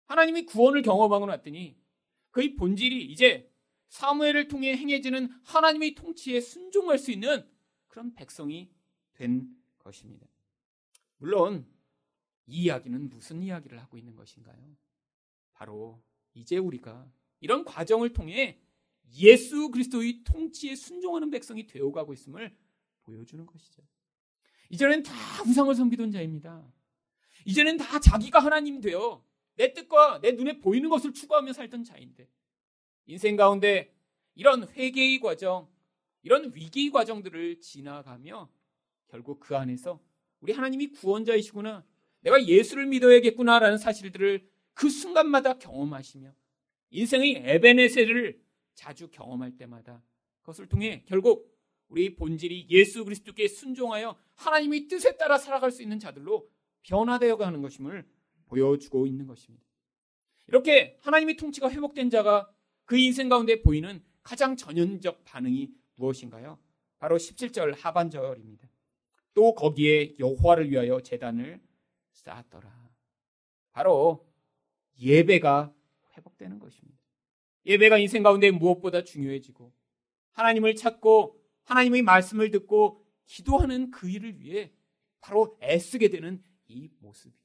하나님이 0.05 0.45
구원을 0.45 0.81
경험하고 0.81 1.25
났더니 1.25 1.77
그의 2.31 2.55
본질이 2.55 3.05
이제 3.05 3.49
사무엘을 3.89 4.47
통해 4.47 4.75
행해지는 4.75 5.29
하나님의 5.43 5.95
통치에 5.95 6.41
순종할 6.41 6.97
수 6.97 7.11
있는 7.11 7.47
그런 7.87 8.13
백성이 8.13 8.69
된 9.13 9.47
것입니다. 9.79 10.27
물론 11.17 11.65
이 12.47 12.63
이야기는 12.63 13.09
무슨 13.09 13.41
이야기를 13.41 13.81
하고 13.81 13.97
있는 13.97 14.15
것인가요? 14.15 14.75
바로 15.53 16.01
이제 16.33 16.57
우리가 16.57 17.09
이런 17.39 17.63
과정을 17.63 18.13
통해 18.13 18.59
예수 19.17 19.69
그리스도의 19.71 20.23
통치에 20.23 20.75
순종하는 20.75 21.29
백성이 21.29 21.67
되어가고 21.67 22.13
있음을 22.13 22.55
보여주는 23.03 23.45
것이죠. 23.45 23.83
이전엔 24.69 25.03
다 25.03 25.13
우상을 25.43 25.73
섬기던 25.73 26.11
자입니다. 26.11 26.65
이제는 27.45 27.77
다 27.77 27.99
자기가 27.99 28.39
하나님 28.39 28.81
되어 28.81 29.23
내 29.55 29.73
뜻과 29.73 30.19
내 30.21 30.31
눈에 30.31 30.59
보이는 30.59 30.89
것을 30.89 31.13
추구하며 31.13 31.53
살던 31.53 31.83
자인데 31.83 32.27
인생 33.05 33.35
가운데 33.35 33.95
이런 34.33 34.67
회개의 34.67 35.19
과정, 35.19 35.69
이런 36.23 36.53
위기의 36.53 36.89
과정들을 36.89 37.61
지나가며 37.61 38.49
결국 39.07 39.39
그 39.39 39.55
안에서 39.55 39.99
우리 40.41 40.51
하나님이 40.51 40.87
구원자이시구나. 40.87 41.85
내가 42.25 42.43
예수를 42.43 42.87
믿어야겠구나라는 42.87 43.77
사실들을 43.77 44.47
그 44.73 44.89
순간마다 44.89 45.57
경험하시며 45.59 46.33
인생의 46.89 47.43
에베네셀을 47.45 48.41
자주 48.73 49.09
경험할 49.09 49.57
때마다 49.57 50.03
그것을 50.41 50.67
통해 50.67 51.03
결국 51.05 51.55
우리 51.87 52.15
본질이 52.15 52.67
예수 52.69 53.05
그리스도께 53.05 53.47
순종하여 53.47 54.17
하나님의 54.35 54.87
뜻에 54.87 55.17
따라 55.17 55.37
살아갈 55.37 55.71
수 55.71 55.83
있는 55.83 55.99
자들로 55.99 56.49
변화되어 56.83 57.37
가는 57.37 57.61
것임을 57.61 58.05
보여주고 58.47 59.05
있는 59.05 59.27
것입니다. 59.27 59.63
이렇게 60.47 60.97
하나님의 61.01 61.37
통치가 61.37 61.69
회복된 61.69 62.09
자가 62.09 62.51
그 62.85 62.97
인생 62.97 63.29
가운데 63.29 63.61
보이는 63.61 64.03
가장 64.23 64.55
전형적 64.55 65.23
반응이 65.25 65.71
무엇인가요? 65.95 66.59
바로 66.97 67.17
17절 67.17 67.75
하반절입니다. 67.77 68.67
또 69.35 69.53
거기에 69.53 70.15
여호와를 70.17 70.71
위하여 70.71 70.99
제단을 71.01 71.59
쌓았더라. 72.25 72.89
바로 73.71 74.27
예배가 74.99 75.73
회복되는 76.17 76.59
것입니다. 76.59 76.99
예배가 77.65 77.97
인생 77.97 78.23
가운데 78.23 78.51
무엇보다 78.51 79.03
중요해지고 79.03 79.71
하나님을 80.31 80.75
찾고 80.75 81.41
하나님의 81.63 82.01
말씀을 82.01 82.51
듣고 82.51 83.03
기도하는 83.25 83.91
그 83.91 84.09
일을 84.09 84.39
위해 84.39 84.71
바로 85.19 85.57
애쓰게 85.61 86.09
되는 86.09 86.43
이 86.67 86.89
모습이에요. 86.99 87.35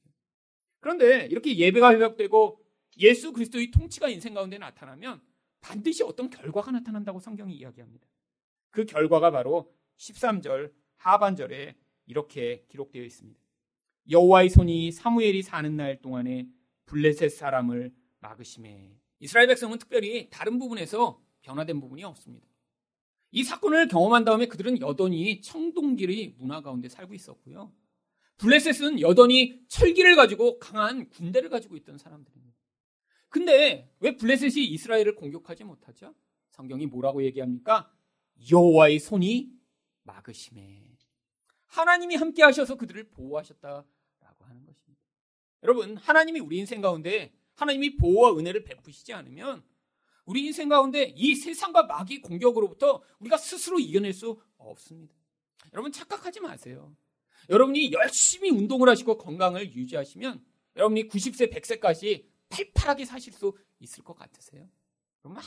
그런데 0.79 1.25
이렇게 1.25 1.57
예배가 1.57 1.93
회복되고 1.93 2.63
예수 2.97 3.33
그리스도의 3.33 3.71
통치가 3.71 4.09
인생 4.09 4.33
가운데 4.33 4.57
나타나면 4.57 5.21
반드시 5.61 6.03
어떤 6.03 6.29
결과가 6.29 6.71
나타난다고 6.71 7.19
성경이 7.19 7.55
이야기합니다. 7.55 8.07
그 8.69 8.85
결과가 8.85 9.31
바로 9.31 9.73
13절 9.97 10.73
하반절에 10.97 11.75
이렇게 12.05 12.65
기록되어 12.67 13.03
있습니다. 13.03 13.39
여호와의 14.09 14.49
손이 14.49 14.91
사무엘이 14.91 15.41
사는 15.41 15.75
날 15.75 16.01
동안에 16.01 16.47
블레셋 16.85 17.31
사람을 17.31 17.93
막으심에 18.19 18.97
이스라엘 19.19 19.47
백성은 19.47 19.77
특별히 19.77 20.29
다른 20.29 20.57
부분에서 20.59 21.21
변화된 21.41 21.79
부분이 21.79 22.03
없습니다. 22.03 22.47
이 23.31 23.43
사건을 23.43 23.87
경험한 23.87 24.25
다음에 24.25 24.47
그들은 24.47 24.81
여전히 24.81 25.41
청동길의 25.41 26.35
문화 26.37 26.61
가운데 26.61 26.89
살고 26.89 27.13
있었고요. 27.13 27.71
블레셋은 28.37 28.99
여전히 28.99 29.61
철기를 29.67 30.15
가지고 30.15 30.59
강한 30.59 31.09
군대를 31.09 31.49
가지고 31.49 31.77
있던 31.77 31.97
사람들입니다. 31.97 32.57
근데 33.29 33.89
왜 33.99 34.17
블레셋이 34.17 34.65
이스라엘을 34.65 35.15
공격하지 35.15 35.63
못하죠? 35.63 36.13
성경이 36.49 36.87
뭐라고 36.87 37.23
얘기합니까? 37.23 37.89
여호와의 38.51 38.99
손이 38.99 39.53
막으심에 40.03 40.90
하나님이 41.71 42.15
함께 42.15 42.43
하셔서 42.43 42.75
그들을 42.75 43.09
보호하셨다라고 43.09 44.45
하는 44.45 44.65
것입니다. 44.65 45.01
여러분, 45.63 45.97
하나님이 45.97 46.39
우리 46.41 46.57
인생 46.57 46.81
가운데 46.81 47.33
하나님이 47.55 47.95
보호와 47.97 48.37
은혜를 48.37 48.63
베푸시지 48.63 49.13
않으면 49.13 49.63
우리 50.25 50.45
인생 50.45 50.69
가운데 50.69 51.13
이 51.15 51.35
세상과 51.35 51.83
마귀 51.83 52.21
공격으로부터 52.21 53.01
우리가 53.19 53.37
스스로 53.37 53.79
이겨낼 53.79 54.13
수 54.13 54.39
없습니다. 54.57 55.15
여러분 55.73 55.91
착각하지 55.91 56.41
마세요. 56.41 56.95
여러분이 57.49 57.91
열심히 57.93 58.49
운동을 58.49 58.89
하시고 58.89 59.17
건강을 59.17 59.73
유지하시면 59.73 60.43
여러분이 60.75 61.07
90세, 61.07 61.51
100세까지 61.51 62.25
팔팔하게 62.49 63.05
사실 63.05 63.33
수 63.33 63.55
있을 63.79 64.03
것 64.03 64.13
같으세요? 64.13 64.69
여러분 65.23 65.41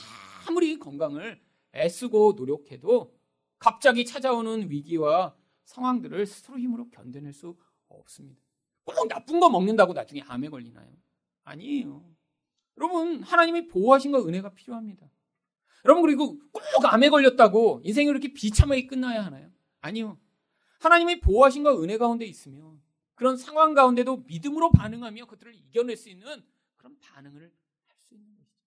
아무리 0.46 0.78
건강을 0.78 1.40
애쓰고 1.74 2.34
노력해도 2.36 3.14
갑자기 3.58 4.04
찾아오는 4.04 4.70
위기와 4.70 5.34
상황들을 5.64 6.26
스스로 6.26 6.58
힘으로 6.58 6.88
견뎌낼 6.90 7.32
수 7.32 7.56
없습니다. 7.88 8.40
꼭 8.84 9.08
나쁜 9.08 9.40
거 9.40 9.48
먹는다고 9.48 9.92
나중에 9.92 10.22
암에 10.22 10.48
걸리나요? 10.48 10.90
아니에요. 11.44 12.04
여러분, 12.76 13.22
하나님이 13.22 13.68
보호하신 13.68 14.12
거 14.12 14.26
은혜가 14.26 14.54
필요합니다. 14.54 15.10
여러분, 15.84 16.02
그리고 16.02 16.38
꼭 16.50 16.62
암에 16.84 17.08
걸렸다고 17.08 17.80
인생이 17.84 18.08
이렇게 18.08 18.32
비참하게 18.32 18.86
끝나야 18.86 19.24
하나요? 19.24 19.50
아니요. 19.80 20.18
하나님이 20.80 21.20
보호하신 21.20 21.62
거 21.62 21.82
은혜 21.82 21.98
가운데 21.98 22.24
있으면 22.24 22.82
그런 23.14 23.36
상황 23.36 23.74
가운데도 23.74 24.24
믿음으로 24.26 24.70
반응하며 24.72 25.26
그들을 25.26 25.54
이겨낼 25.54 25.96
수 25.96 26.08
있는 26.08 26.44
그런 26.76 26.98
반응을 26.98 27.42
할 27.42 27.64
수 28.04 28.14
있는 28.14 28.34
것이죠. 28.36 28.60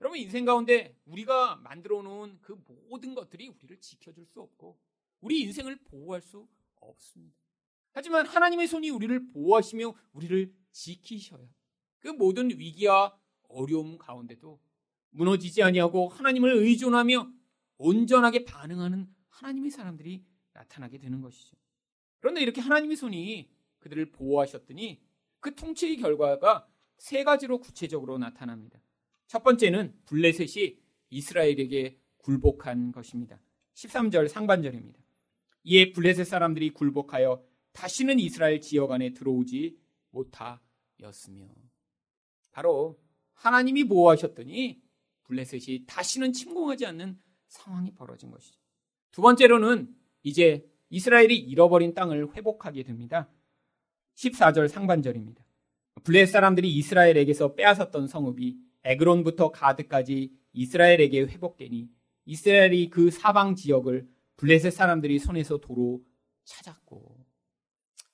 여러분, 0.00 0.18
인생 0.18 0.44
가운데 0.44 0.96
우리가 1.04 1.56
만들어 1.56 2.02
놓은 2.02 2.38
그 2.40 2.60
모든 2.88 3.14
것들이 3.14 3.48
우리를 3.48 3.80
지켜줄 3.80 4.26
수 4.26 4.40
없고 4.40 4.78
우리 5.20 5.40
인생을 5.40 5.76
보호할 5.84 6.22
수 6.22 6.48
없습니다. 6.76 7.36
하지만 7.92 8.26
하나님의 8.26 8.66
손이 8.66 8.90
우리를 8.90 9.28
보호하시며 9.28 9.94
우리를 10.12 10.54
지키셔야 10.72 11.48
그 11.98 12.08
모든 12.08 12.50
위기와 12.50 13.18
어려움 13.48 13.98
가운데도 13.98 14.60
무너지지 15.10 15.62
아니하고 15.62 16.08
하나님을 16.08 16.54
의존하며 16.56 17.30
온전하게 17.78 18.44
반응하는 18.44 19.08
하나님의 19.28 19.70
사람들이 19.70 20.24
나타나게 20.52 20.98
되는 20.98 21.20
것이죠. 21.20 21.56
그런데 22.20 22.42
이렇게 22.42 22.60
하나님의 22.60 22.96
손이 22.96 23.50
그들을 23.78 24.12
보호하셨더니 24.12 25.02
그 25.40 25.54
통치의 25.54 25.96
결과가 25.96 26.68
세 26.98 27.24
가지로 27.24 27.58
구체적으로 27.58 28.18
나타납니다. 28.18 28.80
첫 29.26 29.42
번째는 29.42 29.98
블레셋이 30.06 30.78
이스라엘에게 31.08 31.98
굴복한 32.18 32.92
것입니다. 32.92 33.40
13절 33.74 34.28
상반절입니다. 34.28 35.00
이에 35.64 35.92
블레셋 35.92 36.26
사람들이 36.26 36.70
굴복하여 36.70 37.42
다시는 37.72 38.18
이스라엘 38.18 38.60
지역 38.60 38.92
안에 38.92 39.12
들어오지 39.12 39.78
못하였으며 40.10 41.48
바로 42.50 42.98
하나님이 43.34 43.84
보호하셨더니 43.84 44.82
블레셋이 45.24 45.84
다시는 45.86 46.32
침공하지 46.32 46.86
않는 46.86 47.18
상황이 47.48 47.92
벌어진 47.92 48.30
것이죠. 48.30 48.58
두 49.12 49.22
번째로는 49.22 49.94
이제 50.22 50.66
이스라엘이 50.90 51.36
잃어버린 51.36 51.94
땅을 51.94 52.34
회복하게 52.34 52.82
됩니다. 52.82 53.30
14절 54.16 54.68
상반절입니다. 54.68 55.44
블레셋 56.04 56.32
사람들이 56.32 56.72
이스라엘에게서 56.74 57.54
빼앗았던 57.54 58.08
성읍이 58.08 58.56
에그론부터 58.84 59.52
가드까지 59.52 60.32
이스라엘에게 60.52 61.22
회복되니 61.22 61.88
이스라엘이 62.24 62.90
그 62.90 63.10
사방 63.10 63.54
지역을 63.54 64.08
블레셋 64.40 64.72
사람들이 64.72 65.18
손에서 65.18 65.58
도로 65.58 66.02
찾았고 66.44 67.26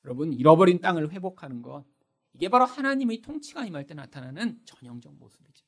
여러분 0.05 0.33
잃어버린 0.33 0.81
땅을 0.81 1.13
회복하는 1.13 1.63
것 1.63 1.85
이게 2.33 2.49
바로 2.49 2.65
하나님의 2.65 3.23
통치가 3.23 3.65
임할 3.65 3.87
때 3.87 3.95
나타나는 3.95 4.61
전형적 4.65 5.15
모습이죠. 5.15 5.65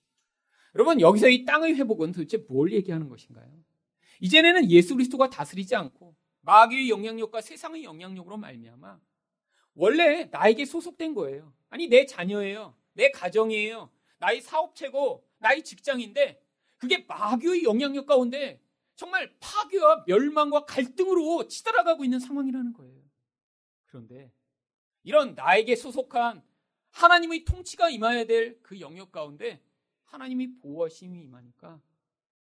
여러분 0.74 1.00
여기서 1.00 1.28
이 1.28 1.44
땅의 1.44 1.76
회복은 1.76 2.10
도대체 2.10 2.38
뭘 2.48 2.72
얘기하는 2.72 3.08
것인가요? 3.08 3.48
이제는 4.20 4.68
예수 4.68 4.96
그리스도가 4.96 5.30
다스리지 5.30 5.76
않고 5.76 6.16
마귀의 6.40 6.90
영향력과 6.90 7.40
세상의 7.40 7.84
영향력으로 7.84 8.36
말미암아 8.36 8.98
원래 9.74 10.24
나에게 10.24 10.64
소속된 10.64 11.14
거예요. 11.14 11.52
아니 11.70 11.86
내 11.86 12.04
자녀예요. 12.04 12.74
내 12.94 13.12
가정이에요. 13.12 13.92
나의 14.18 14.40
사업체고 14.40 15.24
나의 15.38 15.62
직장인데 15.62 16.42
그게 16.78 17.04
마귀의 17.06 17.62
영향력 17.62 18.06
가운데 18.06 18.60
정말 18.98 19.32
파괴와 19.38 20.02
멸망과 20.08 20.64
갈등으로 20.64 21.46
치달아가고 21.46 22.02
있는 22.02 22.18
상황이라는 22.18 22.72
거예요. 22.72 23.00
그런데 23.86 24.32
이런 25.04 25.36
나에게 25.36 25.76
소속한 25.76 26.42
하나님의 26.90 27.44
통치가 27.44 27.90
임해야 27.90 28.24
될 28.24 28.60
그 28.60 28.80
영역 28.80 29.12
가운데 29.12 29.62
하나님이 30.02 30.56
보호하심이 30.56 31.16
임하니까 31.22 31.80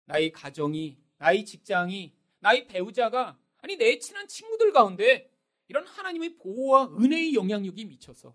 나의 0.05 0.31
가정이, 0.31 0.97
나의 1.17 1.43
직장이, 1.43 2.15
나의 2.39 2.65
배우자가 2.67 3.37
아니 3.57 3.75
내 3.75 3.99
친한 3.99 4.25
친구들 4.29 4.71
가운데 4.71 5.29
이런 5.67 5.85
하나님의 5.85 6.37
보호와 6.37 6.95
은혜의 6.97 7.33
영향력이 7.33 7.83
미쳐서 7.83 8.33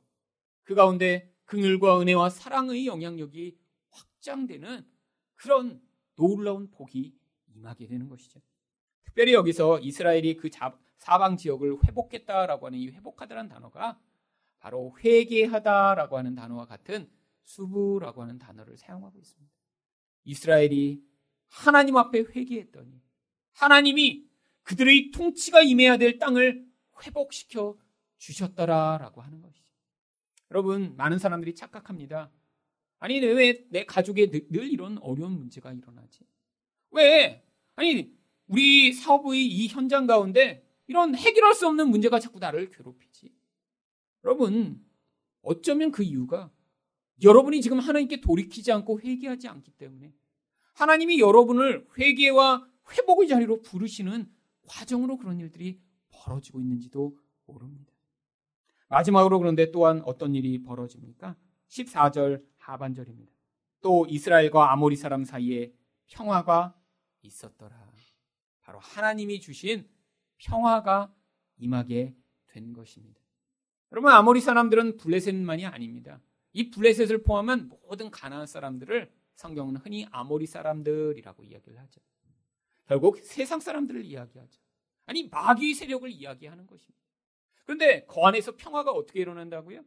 그 0.65 0.75
가운데 0.75 1.35
긍휼과 1.47 1.99
은혜와 2.03 2.29
사랑의 2.29 2.87
영향력이 2.87 3.57
확장되는 3.89 4.87
그런 5.33 5.81
놀라운 6.17 6.71
복이 6.71 7.22
임하게 7.55 7.87
되는 7.87 8.09
것이죠. 8.09 8.41
특별히 9.05 9.33
여기서 9.35 9.81
이스라엘이 9.81 10.37
그 10.37 10.51
사방 10.97 11.37
지역을 11.37 11.85
회복했다라고 11.85 12.67
하는 12.67 12.79
이 12.79 12.89
회복하다라는 12.89 13.49
단어가 13.51 14.01
바로 14.59 14.97
회개하다라고 15.03 16.17
하는 16.17 16.35
단어와 16.35 16.67
같은 16.67 17.11
수부라고 17.43 18.23
하는 18.23 18.39
단어를 18.39 18.77
사용하고 18.77 19.19
있습니다. 19.19 19.53
이스라엘이 20.25 21.03
하나님 21.49 21.97
앞에 21.97 22.21
회개했더니 22.21 23.03
하나님이 23.53 24.25
그들의 24.63 25.11
통치가 25.11 25.61
임해야 25.61 25.97
될 25.97 26.19
땅을 26.19 26.65
회복시켜 27.05 27.77
주셨더라라고 28.19 29.21
하는 29.21 29.43
것이죠. 29.43 29.67
여러분, 30.53 30.95
많은 30.97 31.19
사람들이 31.19 31.55
착각합니다. 31.55 32.31
아니, 32.99 33.19
왜 33.19 33.67
내 33.71 33.85
가족에 33.85 34.31
늘 34.31 34.71
이런 34.71 34.99
어려운 34.99 35.33
문제가 35.33 35.73
일어나지? 35.73 36.21
왜? 36.93 37.45
아니, 37.77 38.13
우리 38.47 38.93
사업의 38.93 39.47
이 39.47 39.69
현장 39.69 40.07
가운데 40.07 40.65
이런 40.87 41.15
해결할 41.15 41.55
수 41.55 41.67
없는 41.67 41.89
문제가 41.89 42.21
자꾸 42.21 42.39
나를 42.39 42.71
괴롭히지. 42.71 43.33
여러분, 44.25 44.85
어쩌면 45.43 45.91
그 45.91 46.03
이유가 46.03 46.51
여러분이 47.23 47.61
지금 47.61 47.79
하나님께 47.79 48.21
돌이키지 48.21 48.73
않고 48.73 49.01
회개하지 49.01 49.49
않기 49.49 49.73
때문에 49.73 50.13
하나님이 50.75 51.21
여러분을 51.21 51.87
회개와 51.99 52.67
회복의 52.91 53.29
자리로 53.29 53.63
부르시는 53.63 54.31
과정으로 54.67 55.17
그런 55.17 55.39
일들이 55.39 55.81
벌어지고 56.11 56.61
있는지도 56.61 57.17
모릅니다. 57.47 57.93
마지막으로 58.89 59.39
그런데 59.39 59.71
또한 59.71 60.03
어떤 60.05 60.35
일이 60.35 60.63
벌어집니까? 60.63 61.37
14절 61.69 62.45
하반절입니다. 62.59 63.33
또 63.81 64.07
이스라엘과 64.09 64.73
아모리 64.73 64.97
사람 64.97 65.25
사이에 65.25 65.73
평화가 66.09 66.75
있었더라. 67.23 67.93
바로 68.61 68.79
하나님이 68.79 69.41
주신 69.41 69.89
평화가 70.39 71.15
임하게 71.57 72.15
된 72.47 72.73
것입니다. 72.73 73.21
여러분 73.91 74.11
아모리 74.11 74.41
사람들은 74.41 74.97
블레셋만이 74.97 75.67
아닙니다. 75.67 76.21
이 76.53 76.71
블레셋을 76.71 77.23
포함한 77.23 77.69
모든 77.69 78.11
가나안 78.11 78.47
사람들을 78.47 79.13
성경은 79.35 79.77
흔히 79.77 80.07
아모리 80.11 80.47
사람들이라고 80.47 81.45
이야기를 81.45 81.79
하죠. 81.79 82.01
결국 82.87 83.19
세상 83.19 83.61
사람들을 83.61 84.05
이야기하죠. 84.05 84.61
아니 85.07 85.29
마귀 85.29 85.75
세력을 85.75 86.11
이야기하는 86.11 86.67
것입니다. 86.67 87.03
그런데 87.65 88.05
그 88.07 88.21
안에서 88.21 88.57
평화가 88.57 88.91
어떻게 88.91 89.21
일어난다고요? 89.21 89.85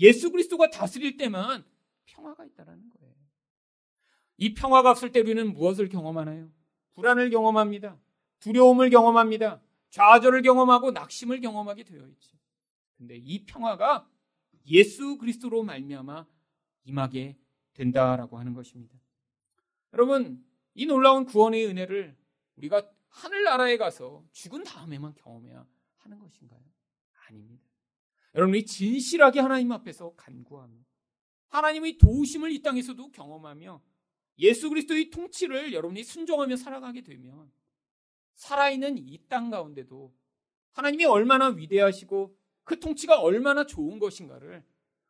예수 0.00 0.30
그리스도가 0.30 0.70
다스릴 0.70 1.16
때만 1.16 1.64
평화가 2.06 2.44
있다라는 2.44 2.90
거예요. 2.90 3.14
이 4.38 4.54
평화가 4.54 4.90
없을 4.90 5.12
때 5.12 5.20
우리는 5.20 5.52
무엇을 5.52 5.88
경험하나요? 5.88 6.48
불안을 6.94 7.30
경험합니다. 7.30 7.98
두려움을 8.38 8.88
경험합니다. 8.88 9.60
좌절을 9.90 10.42
경험하고 10.42 10.92
낙심을 10.92 11.40
경험하게 11.40 11.84
되어 11.84 12.06
있죠. 12.06 12.38
근데 12.96 13.16
이 13.16 13.44
평화가 13.44 14.08
예수 14.66 15.18
그리스도로 15.18 15.64
말미암아 15.64 16.26
임하게 16.84 17.36
된다라고 17.74 18.38
하는 18.38 18.54
것입니다. 18.54 18.96
여러분, 19.92 20.44
이 20.74 20.86
놀라운 20.86 21.24
구원의 21.24 21.66
은혜를 21.66 22.16
우리가 22.56 22.88
하늘나라에 23.08 23.76
가서 23.76 24.24
죽은 24.32 24.62
다음에만 24.64 25.14
경험해야 25.14 25.66
하는 25.96 26.18
것인가요? 26.18 26.60
아닙니다. 27.26 27.64
여러분이 28.34 28.66
진실하게 28.66 29.40
하나님 29.40 29.72
앞에서 29.72 30.14
간구하며 30.14 30.76
하나님의 31.48 31.98
도우심을 31.98 32.52
이 32.52 32.62
땅에서도 32.62 33.10
경험하며 33.10 33.80
예수 34.38 34.68
그리스도의 34.68 35.10
통치를 35.10 35.72
여러분이 35.72 36.04
순종하며 36.04 36.56
살아가게 36.56 37.02
되면 37.02 37.50
살아있는 38.34 38.98
이 38.98 39.18
땅 39.28 39.50
가운데도 39.50 40.12
하나님이 40.72 41.04
얼마나 41.06 41.48
위대하시고 41.48 42.36
그 42.64 42.78
통치가 42.78 43.20
얼마나 43.20 43.66
좋은 43.66 43.98
것인가를 43.98 44.64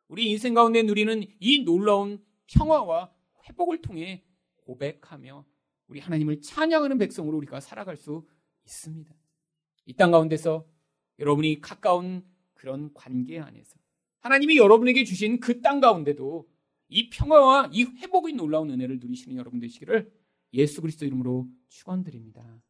우리 0.07 0.29
인생 0.29 0.53
가운데 0.53 0.81
누리는 0.81 1.23
이 1.39 1.63
놀라운 1.63 2.23
평화와 2.47 3.13
회복을 3.47 3.81
통해 3.81 4.23
고백하며 4.65 5.45
우리 5.87 5.99
하나님을 5.99 6.41
찬양하는 6.41 6.97
백성으로 6.97 7.37
우리가 7.37 7.59
살아갈 7.59 7.97
수 7.97 8.27
있습니다. 8.65 9.13
이 9.85 9.93
땅 9.93 10.11
가운데서 10.11 10.65
여러분이 11.19 11.61
가까운 11.61 12.25
그런 12.53 12.91
관계 12.93 13.39
안에서 13.39 13.77
하나님이 14.21 14.57
여러분에게 14.57 15.03
주신 15.03 15.39
그 15.39 15.61
땅 15.61 15.79
가운데도 15.79 16.48
이 16.89 17.09
평화와 17.09 17.69
이 17.71 17.83
회복의 17.83 18.33
놀라운 18.33 18.69
은혜를 18.71 18.99
누리시는 18.99 19.37
여러분 19.37 19.59
되시기를 19.59 20.11
예수 20.53 20.81
그리스도 20.81 21.05
이름으로 21.05 21.47
축원드립니다. 21.67 22.61